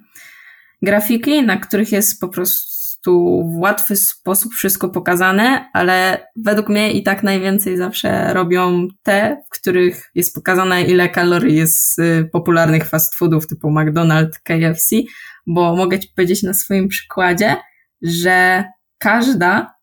[0.83, 2.72] grafiki, na których jest po prostu
[3.11, 9.59] w łatwy sposób wszystko pokazane, ale według mnie i tak najwięcej zawsze robią te, w
[9.59, 14.97] których jest pokazane ile kalorii jest z y, popularnych fast foodów typu McDonald's, KFC,
[15.47, 17.57] bo mogę Ci powiedzieć na swoim przykładzie,
[18.03, 18.65] że
[18.99, 19.75] każda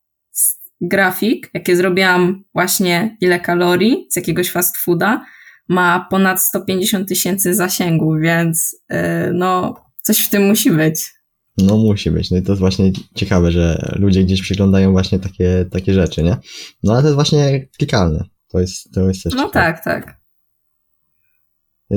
[0.82, 5.25] grafik, jakie zrobiłam właśnie ile kalorii z jakiegoś fast fooda,
[5.69, 8.97] ma ponad 150 tysięcy zasięgów, więc yy,
[9.34, 11.18] no coś w tym musi być.
[11.63, 12.32] No musi być.
[12.32, 16.38] No i to jest właśnie ciekawe, że ludzie gdzieś przyglądają właśnie takie, takie rzeczy, nie?
[16.84, 18.24] No ale to jest właśnie klikalne.
[18.48, 19.54] To jest, to jest też No ciekawe.
[19.54, 20.19] tak, tak.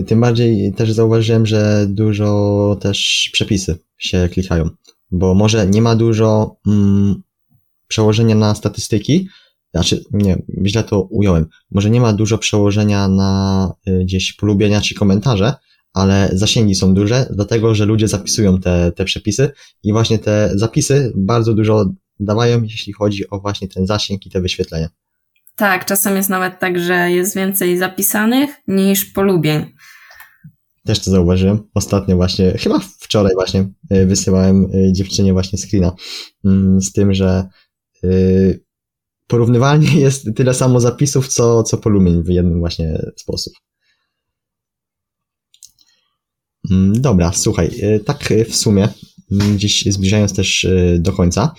[0.06, 4.70] Tym bardziej też zauważyłem, że dużo też przepisy się klikają,
[5.10, 7.22] bo może nie ma dużo mm,
[7.88, 9.28] przełożenia na statystyki,
[9.74, 14.94] znaczy nie, źle to ująłem, może nie ma dużo przełożenia na y, gdzieś polubienia czy
[14.94, 15.54] komentarze,
[15.92, 19.50] ale zasięgi są duże, dlatego że ludzie zapisują te, te przepisy
[19.82, 24.40] i właśnie te zapisy bardzo dużo dawają, jeśli chodzi o właśnie ten zasięg i te
[24.40, 24.88] wyświetlenia.
[25.56, 29.66] Tak, czasem jest nawet tak, że jest więcej zapisanych niż polubień.
[30.84, 31.68] Też to zauważyłem.
[31.74, 35.92] Ostatnio właśnie, chyba wczoraj właśnie y, wysyłałem y, dziewczynie właśnie screena
[36.44, 37.48] mm, z tym, że
[38.04, 38.64] y,
[39.26, 43.52] porównywalnie jest tyle samo zapisów, co, co polubień w jednym właśnie sposób.
[46.70, 47.70] Mm, dobra, słuchaj,
[48.06, 48.88] tak w sumie,
[49.32, 50.66] mm, gdzieś zbliżając też
[50.98, 51.54] do końca,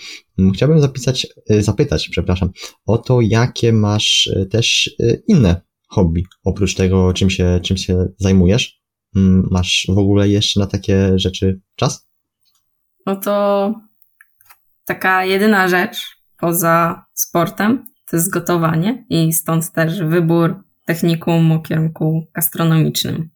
[0.56, 1.28] chciałbym zapisać,
[1.60, 2.50] zapytać, przepraszam,
[2.86, 4.96] o to, jakie masz też
[5.28, 8.84] inne hobby, oprócz tego, czym się, czym się zajmujesz.
[9.16, 12.08] Mm, masz w ogóle jeszcze na takie rzeczy czas?
[13.06, 13.74] No to
[14.86, 15.98] taka jedyna rzecz
[16.38, 23.30] poza sportem to jest gotowanie i stąd też wybór technikum o kierunku gastronomicznym.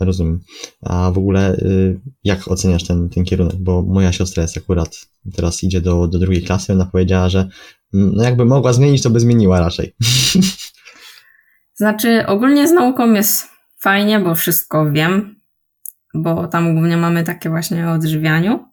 [0.00, 0.40] Rozumiem.
[0.82, 3.56] A w ogóle y, jak oceniasz ten, ten kierunek?
[3.56, 7.48] Bo moja siostra jest akurat, teraz idzie do, do drugiej klasy, ona powiedziała, że
[7.94, 9.94] mm, no jakby mogła zmienić, to by zmieniła raczej.
[11.80, 15.40] Znaczy, ogólnie z nauką jest fajnie, bo wszystko wiem,
[16.14, 18.64] bo tam głównie mamy takie właśnie o odżywianiu,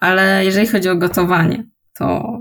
[0.00, 1.66] ale jeżeli chodzi o gotowanie,
[1.98, 2.38] to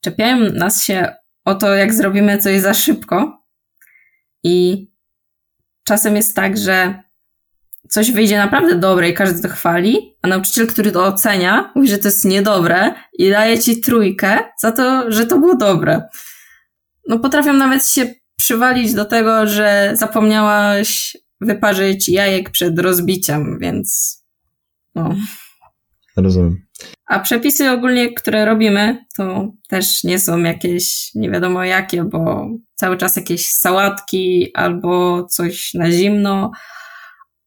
[0.00, 3.42] czepiają nas się o to, jak zrobimy coś za szybko
[4.42, 4.86] i
[5.84, 7.02] czasem jest tak, że
[7.88, 11.98] coś wyjdzie naprawdę dobre i każdy to chwali, a nauczyciel, który to ocenia, mówi, że
[11.98, 16.02] to jest niedobre i daje ci trójkę za to, że to było dobre.
[17.08, 24.18] No potrafią nawet się przywalić do tego, że zapomniałaś wyparzyć jajek przed rozbiciem, więc
[24.94, 25.14] no.
[26.16, 26.66] Rozumiem.
[27.06, 32.96] A przepisy ogólnie, które robimy, to też nie są jakieś nie wiadomo jakie, bo cały
[32.96, 36.50] czas jakieś sałatki albo coś na zimno.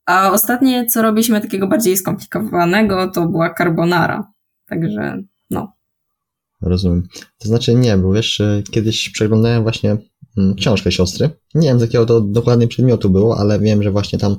[0.10, 4.32] A ostatnie, co robiliśmy takiego bardziej skomplikowanego, to była carbonara.
[4.70, 5.74] Także no.
[6.62, 7.08] Rozumiem.
[7.38, 8.42] To znaczy nie, bo wiesz,
[8.72, 9.98] kiedyś przeglądałem właśnie
[10.38, 11.30] Mm, książkę siostry.
[11.56, 14.38] Nie wiem z jakiego to dokładnie przedmiotu było, ale wiem, że właśnie tam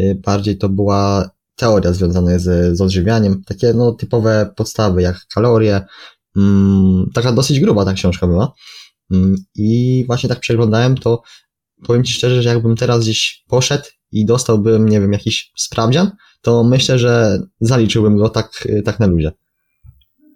[0.00, 3.44] y, bardziej to była teoria związana z, z odżywianiem.
[3.44, 5.80] Takie no typowe podstawy jak kalorie.
[6.36, 8.52] Mm, taka dosyć gruba ta książka była.
[9.10, 11.22] Mm, I właśnie tak przeglądałem to
[11.86, 13.84] powiem Ci szczerze, że jakbym teraz gdzieś poszedł
[14.20, 16.10] i dostałbym, nie wiem, jakiś sprawdzian,
[16.40, 19.32] to myślę, że zaliczyłbym go tak, tak na luzie.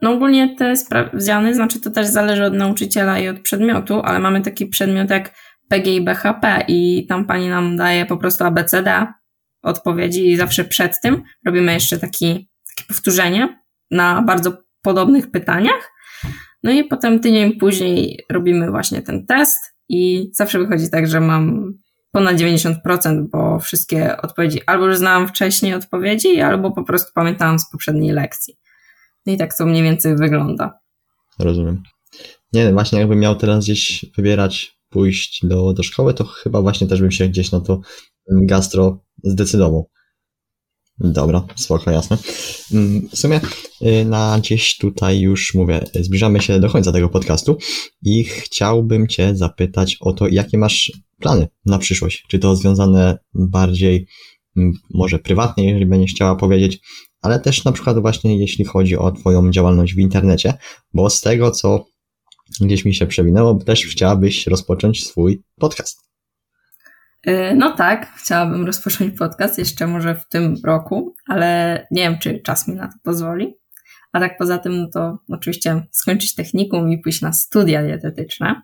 [0.02, 4.40] No ogólnie te sprawdziany, znaczy to też zależy od nauczyciela i od przedmiotu, ale mamy
[4.40, 5.34] taki przedmiot jak
[5.68, 9.06] PG i BHP i tam pani nam daje po prostu ABCD
[9.62, 13.60] odpowiedzi i zawsze przed tym robimy jeszcze taki, takie powtórzenie
[13.90, 14.52] na bardzo
[14.82, 15.92] podobnych pytaniach.
[16.62, 19.58] No i potem tydzień później robimy właśnie ten test
[19.88, 21.72] i zawsze wychodzi tak, że mam
[22.12, 27.70] ponad 90%, bo wszystkie odpowiedzi albo już znałam wcześniej odpowiedzi, albo po prostu pamiętałam z
[27.70, 28.56] poprzedniej lekcji.
[29.26, 30.80] No i tak to mniej więcej wygląda.
[31.38, 31.82] Rozumiem.
[32.52, 37.00] Nie, właśnie jakbym miał teraz gdzieś wybierać, pójść do, do szkoły, to chyba właśnie też
[37.00, 37.80] bym się gdzieś na to
[38.28, 39.90] gastro zdecydował.
[41.00, 42.18] Dobra, spoko, jasne.
[42.72, 43.40] Mm, w sumie
[43.82, 47.58] y, na gdzieś tutaj już mówię, zbliżamy się do końca tego podcastu
[48.02, 52.24] i chciałbym Cię zapytać o to, jakie masz plany na przyszłość.
[52.28, 54.06] Czy to związane bardziej
[54.56, 56.80] mm, może prywatnie, jeżeli będziesz chciała powiedzieć,
[57.22, 60.54] ale też na przykład właśnie jeśli chodzi o Twoją działalność w internecie,
[60.94, 61.84] bo z tego, co
[62.60, 66.09] gdzieś mi się przewinęło, też chciałabyś rozpocząć swój podcast.
[67.28, 72.40] Y, no tak, chciałabym rozpocząć podcast jeszcze może w tym roku, ale nie wiem, czy
[72.40, 73.54] czas mi na to pozwoli.
[74.12, 78.62] A tak poza tym, no to oczywiście skończyć technikum i pójść na studia dietetyczne.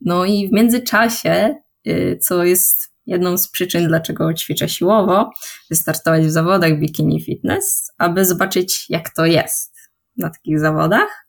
[0.00, 1.54] No i w międzyczasie,
[1.86, 5.30] y, co jest jedną z przyczyn, dlaczego ćwiczę siłowo,
[5.70, 9.74] wystartować w zawodach bikini fitness, aby zobaczyć, jak to jest
[10.16, 11.26] na takich zawodach.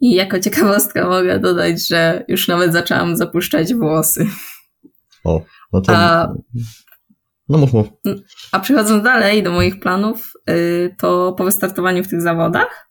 [0.00, 4.26] I jako ciekawostkę mogę dodać, że już nawet zaczęłam zapuszczać włosy.
[5.24, 5.40] O,
[5.74, 5.96] no to...
[5.96, 6.34] A,
[7.48, 7.86] no mów, mów.
[8.52, 12.90] A przechodząc dalej do moich planów, y, to po wystartowaniu w tych zawodach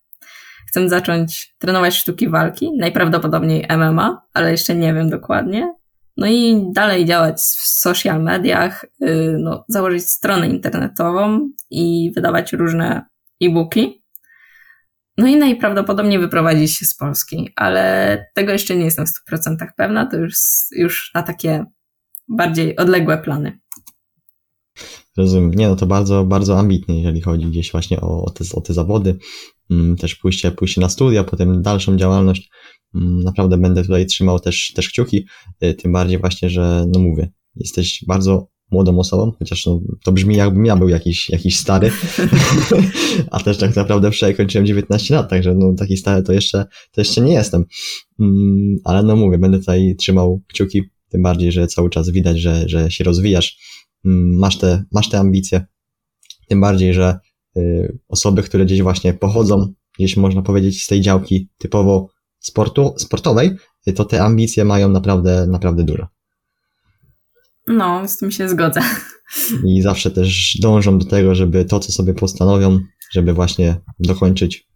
[0.68, 5.74] chcę zacząć trenować sztuki walki, najprawdopodobniej MMA, ale jeszcze nie wiem dokładnie.
[6.18, 13.06] No i dalej działać w social mediach, y, no, założyć stronę internetową i wydawać różne
[13.42, 14.04] e-booki.
[15.18, 20.06] No i najprawdopodobniej wyprowadzić się z Polski, ale tego jeszcze nie jestem w 100% pewna,
[20.06, 20.36] to już,
[20.72, 21.66] już na takie
[22.36, 23.60] bardziej odległe plany.
[25.18, 25.52] Rozumiem.
[25.52, 28.74] Nie, no to bardzo, bardzo ambitnie, jeżeli chodzi gdzieś właśnie o, o, te, o te
[28.74, 29.18] zawody.
[29.72, 32.50] Mm, też pójście, pójście na studia, potem dalszą działalność.
[32.96, 35.26] Mm, naprawdę będę tutaj trzymał też, też kciuki,
[35.64, 40.36] y, tym bardziej właśnie, że no mówię, jesteś bardzo młodą osobą, chociaż no, to brzmi
[40.36, 41.92] jakbym ja był jakiś, jakiś stary,
[43.32, 47.02] a też tak naprawdę wczoraj kończyłem 19 lat, także no taki stary to jeszcze, to
[47.02, 47.66] jeszcze nie jestem.
[48.20, 50.82] Mm, ale no mówię, będę tutaj trzymał kciuki,
[51.14, 53.58] tym bardziej, że cały czas widać, że, że się rozwijasz,
[54.06, 55.66] mm, masz te, masz te ambicje,
[56.50, 57.20] tym bardziej, że
[57.58, 62.10] y, osoby, które gdzieś właśnie pochodzą, gdzieś można powiedzieć z tej działki typowo
[62.40, 63.52] sportu, sportowej,
[63.96, 66.08] to te ambicje mają naprawdę, naprawdę dużo.
[67.68, 68.82] No, z tym się zgodzę.
[69.66, 72.80] I zawsze też dążą do tego, żeby to, co sobie postanowią,
[73.12, 74.68] żeby właśnie dokończyć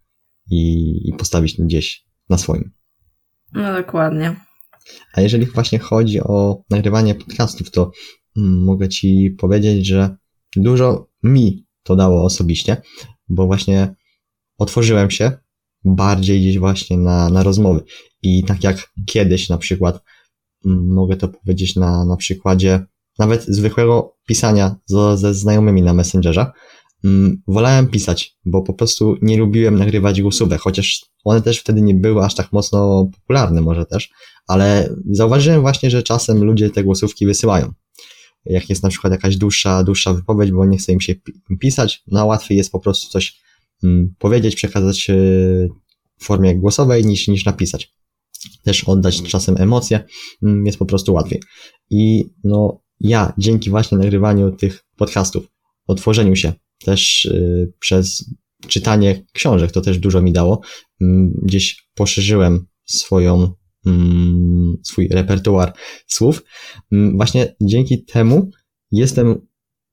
[0.50, 2.70] i, i postawić gdzieś na swoim.
[3.52, 4.47] No dokładnie.
[5.14, 7.90] A jeżeli właśnie chodzi o nagrywanie podcastów, to
[8.36, 10.16] mm, mogę Ci powiedzieć, że
[10.56, 12.82] dużo mi to dało osobiście,
[13.28, 13.94] bo właśnie
[14.58, 15.32] otworzyłem się
[15.84, 17.84] bardziej gdzieś właśnie na, na rozmowy.
[18.22, 20.02] I tak jak kiedyś na przykład,
[20.66, 22.86] mm, mogę to powiedzieć na, na przykładzie
[23.18, 26.46] nawet zwykłego pisania z, ze znajomymi na Messengerze,
[27.48, 32.24] wolałem pisać, bo po prostu nie lubiłem nagrywać głosówek, chociaż one też wtedy nie były
[32.24, 34.10] aż tak mocno popularne może też,
[34.46, 37.72] ale zauważyłem właśnie, że czasem ludzie te głosówki wysyłają.
[38.44, 41.14] Jak jest na przykład jakaś dłuższa, dłuższa wypowiedź, bo nie chce im się
[41.60, 43.40] pisać, no łatwiej jest po prostu coś
[43.84, 45.14] mm, powiedzieć, przekazać e,
[46.18, 47.94] w formie głosowej niż, niż napisać.
[48.62, 50.04] Też oddać czasem emocje
[50.42, 51.42] mm, jest po prostu łatwiej.
[51.90, 55.46] I no, ja dzięki właśnie nagrywaniu tych podcastów,
[55.86, 56.52] otworzeniu się
[56.84, 58.34] też y, przez
[58.68, 60.60] czytanie książek, to też dużo mi dało.
[61.00, 63.52] Mm, gdzieś poszerzyłem swoją,
[63.86, 65.72] mm, swój repertuar
[66.06, 66.42] słów.
[66.92, 68.50] Mm, właśnie dzięki temu
[68.92, 69.46] jestem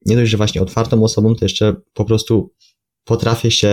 [0.05, 2.53] nie dość, że właśnie otwartą osobą, to jeszcze po prostu
[3.05, 3.69] potrafię się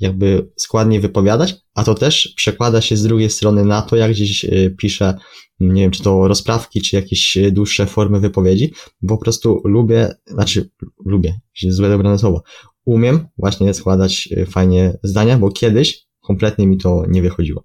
[0.00, 4.44] jakby składnie wypowiadać, a to też przekłada się z drugiej strony na to, jak gdzieś
[4.44, 5.14] y, piszę,
[5.60, 10.70] nie wiem, czy to rozprawki, czy jakieś dłuższe formy wypowiedzi, bo po prostu lubię, znaczy
[11.04, 12.42] lubię, złe dobrane słowo,
[12.84, 17.64] umiem właśnie składać y, fajnie zdania, bo kiedyś kompletnie mi to nie wychodziło.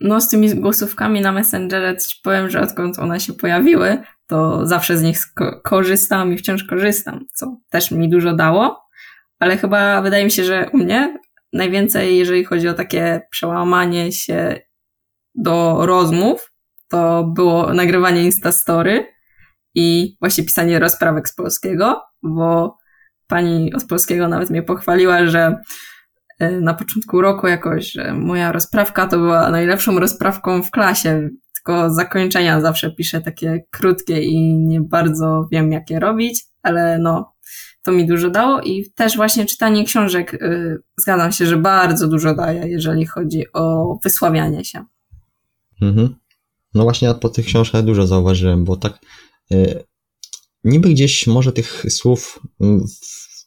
[0.00, 4.98] No, z tymi głosówkami na Messengerze ci powiem, że odkąd one się pojawiły, to zawsze
[4.98, 5.18] z nich
[5.64, 8.85] korzystam i wciąż korzystam, co też mi dużo dało,
[9.38, 11.18] ale chyba wydaje mi się, że u mnie
[11.52, 14.60] najwięcej, jeżeli chodzi o takie przełamanie się
[15.34, 16.52] do rozmów,
[16.88, 19.06] to było nagrywanie Instastory
[19.74, 22.76] i właśnie pisanie rozprawek z polskiego, bo
[23.26, 25.56] pani od polskiego nawet mnie pochwaliła, że
[26.38, 31.90] e, na początku roku jakoś, że moja rozprawka to była najlepszą rozprawką w klasie, tylko
[31.90, 37.35] zakończenia zawsze piszę takie krótkie i nie bardzo wiem, jak je robić, ale no,
[37.86, 42.34] to mi dużo dało i też właśnie czytanie książek, yy, zgadzam się, że bardzo dużo
[42.34, 44.84] daje, jeżeli chodzi o wysławianie się.
[45.82, 46.14] Mhm.
[46.74, 48.98] No właśnie ja po tych książkach dużo zauważyłem, bo tak
[49.50, 49.84] yy,
[50.64, 52.40] niby gdzieś może tych słów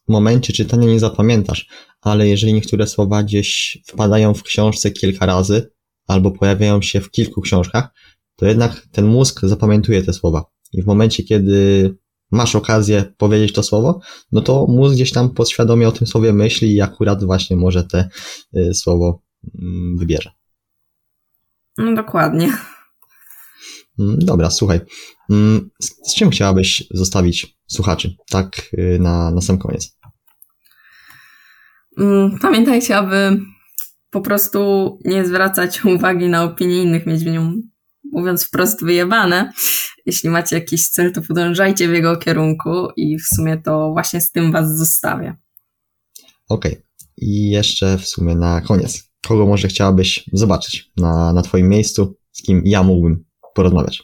[0.07, 1.67] w momencie czytania nie zapamiętasz,
[2.01, 5.69] ale jeżeli niektóre słowa gdzieś wpadają w książce kilka razy,
[6.07, 7.89] albo pojawiają się w kilku książkach,
[8.35, 10.45] to jednak ten mózg zapamiętuje te słowa.
[10.73, 11.95] I w momencie, kiedy
[12.31, 13.99] masz okazję powiedzieć to słowo,
[14.31, 18.09] no to mózg gdzieś tam podświadomie o tym słowie myśli i akurat właśnie może te
[18.57, 19.49] y, słowo y,
[19.97, 20.31] wybierze.
[21.77, 22.53] No dokładnie.
[23.99, 24.79] Mm, dobra, słuchaj.
[25.29, 28.15] Mm, z, czym chciałabyś zostawić słuchaczy?
[28.29, 29.99] Tak y, na, na sam koniec.
[31.97, 33.39] Mm, pamiętajcie, aby
[34.09, 37.61] po prostu nie zwracać uwagi na opinie innych, mieć w nią,
[38.11, 39.51] mówiąc wprost, wyjebane.
[40.05, 44.31] Jeśli macie jakiś cel, to podążajcie w jego kierunku i w sumie to właśnie z
[44.31, 45.35] tym was zostawię.
[46.49, 46.71] Okej.
[46.71, 46.83] Okay.
[47.17, 49.09] I jeszcze w sumie na koniec.
[49.27, 54.03] Kogo może chciałabyś zobaczyć na, na twoim miejscu, z kim ja mógłbym porozmawiać?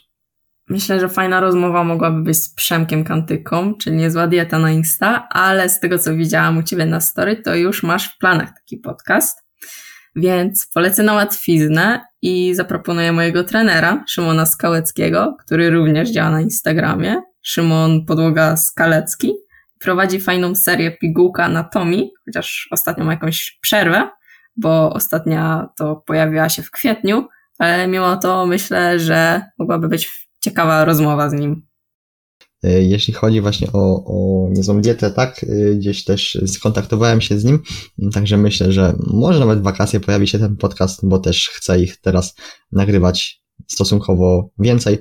[0.68, 5.68] Myślę, że fajna rozmowa mogłaby być z Przemkiem Kantyką, czyli niezła dieta na Insta, ale
[5.68, 9.45] z tego co widziałam u Ciebie na story, to już masz w planach taki podcast.
[10.16, 17.22] Więc polecę na łatwiznę i zaproponuję mojego trenera, Szymona Skałeckiego, który również działa na Instagramie.
[17.42, 19.32] Szymon Podłoga Skalecki.
[19.78, 24.10] Prowadzi fajną serię pigułka anatomii, chociaż ostatnio ma jakąś przerwę,
[24.56, 30.84] bo ostatnia to pojawiła się w kwietniu, ale mimo to myślę, że mogłaby być ciekawa
[30.84, 31.66] rozmowa z nim.
[32.66, 37.44] E, jeśli chodzi właśnie o, o niezłą dietę, tak, e, gdzieś też skontaktowałem się z
[37.44, 37.62] nim,
[38.12, 42.00] także myślę, że może nawet w wakacje pojawi się ten podcast, bo też chcę ich
[42.00, 42.34] teraz
[42.72, 44.98] nagrywać stosunkowo więcej.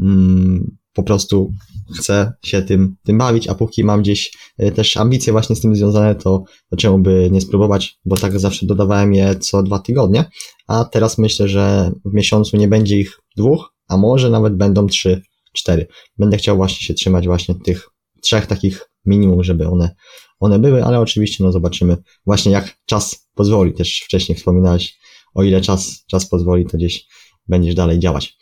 [0.00, 1.52] Mm, po prostu
[1.98, 5.76] chcę się tym, tym bawić, a póki mam gdzieś e, też ambicje właśnie z tym
[5.76, 10.24] związane, to, to czemu by nie spróbować, bo tak zawsze dodawałem je co dwa tygodnie,
[10.66, 15.22] a teraz myślę, że w miesiącu nie będzie ich dwóch, a może nawet będą trzy,
[15.52, 15.86] cztery.
[16.18, 17.88] Będę chciał właśnie się trzymać właśnie tych
[18.22, 19.94] trzech takich minimum, żeby one,
[20.40, 21.96] one były, ale oczywiście no zobaczymy
[22.26, 23.74] właśnie jak czas pozwoli.
[23.74, 24.98] Też wcześniej wspominałeś,
[25.34, 27.06] o ile czas, czas pozwoli, to gdzieś
[27.48, 28.38] będziesz dalej działać.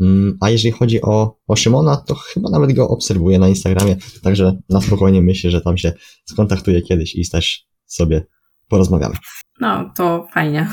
[0.00, 4.58] Mm, a jeżeli chodzi o, o Szymona, to chyba nawet go obserwuję na Instagramie, także
[4.68, 5.92] na spokojnie myślę, że tam się
[6.24, 8.26] skontaktuję kiedyś i też sobie
[8.68, 9.14] porozmawiamy.
[9.60, 10.70] No, to fajnie.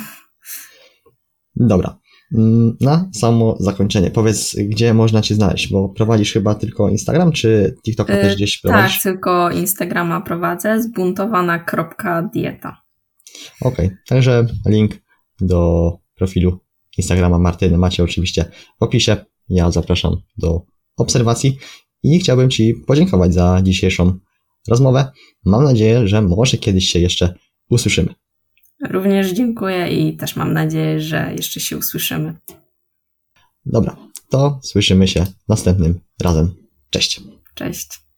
[1.55, 2.00] Dobra.
[2.37, 7.75] Mm, na samo zakończenie, powiedz, gdzie można Cię znaleźć, bo prowadzisz chyba tylko Instagram, czy
[7.85, 8.93] TikToka też gdzieś y, prowadzisz?
[8.93, 12.77] Tak, tylko Instagrama prowadzę, zbuntowana.dieta.
[13.61, 14.91] Okej, okay, także link
[15.41, 16.59] do profilu
[16.97, 18.45] Instagrama Martyny macie oczywiście
[18.79, 19.17] w opisie.
[19.49, 20.61] Ja zapraszam do
[20.97, 21.57] obserwacji
[22.03, 24.19] i chciałbym Ci podziękować za dzisiejszą
[24.67, 25.11] rozmowę.
[25.45, 27.33] Mam nadzieję, że może kiedyś się jeszcze
[27.69, 28.13] usłyszymy.
[28.89, 32.35] Również dziękuję i też mam nadzieję, że jeszcze się usłyszymy.
[33.65, 33.95] Dobra,
[34.29, 36.51] to słyszymy się następnym razem.
[36.89, 37.21] Cześć.
[37.55, 38.00] Cześć.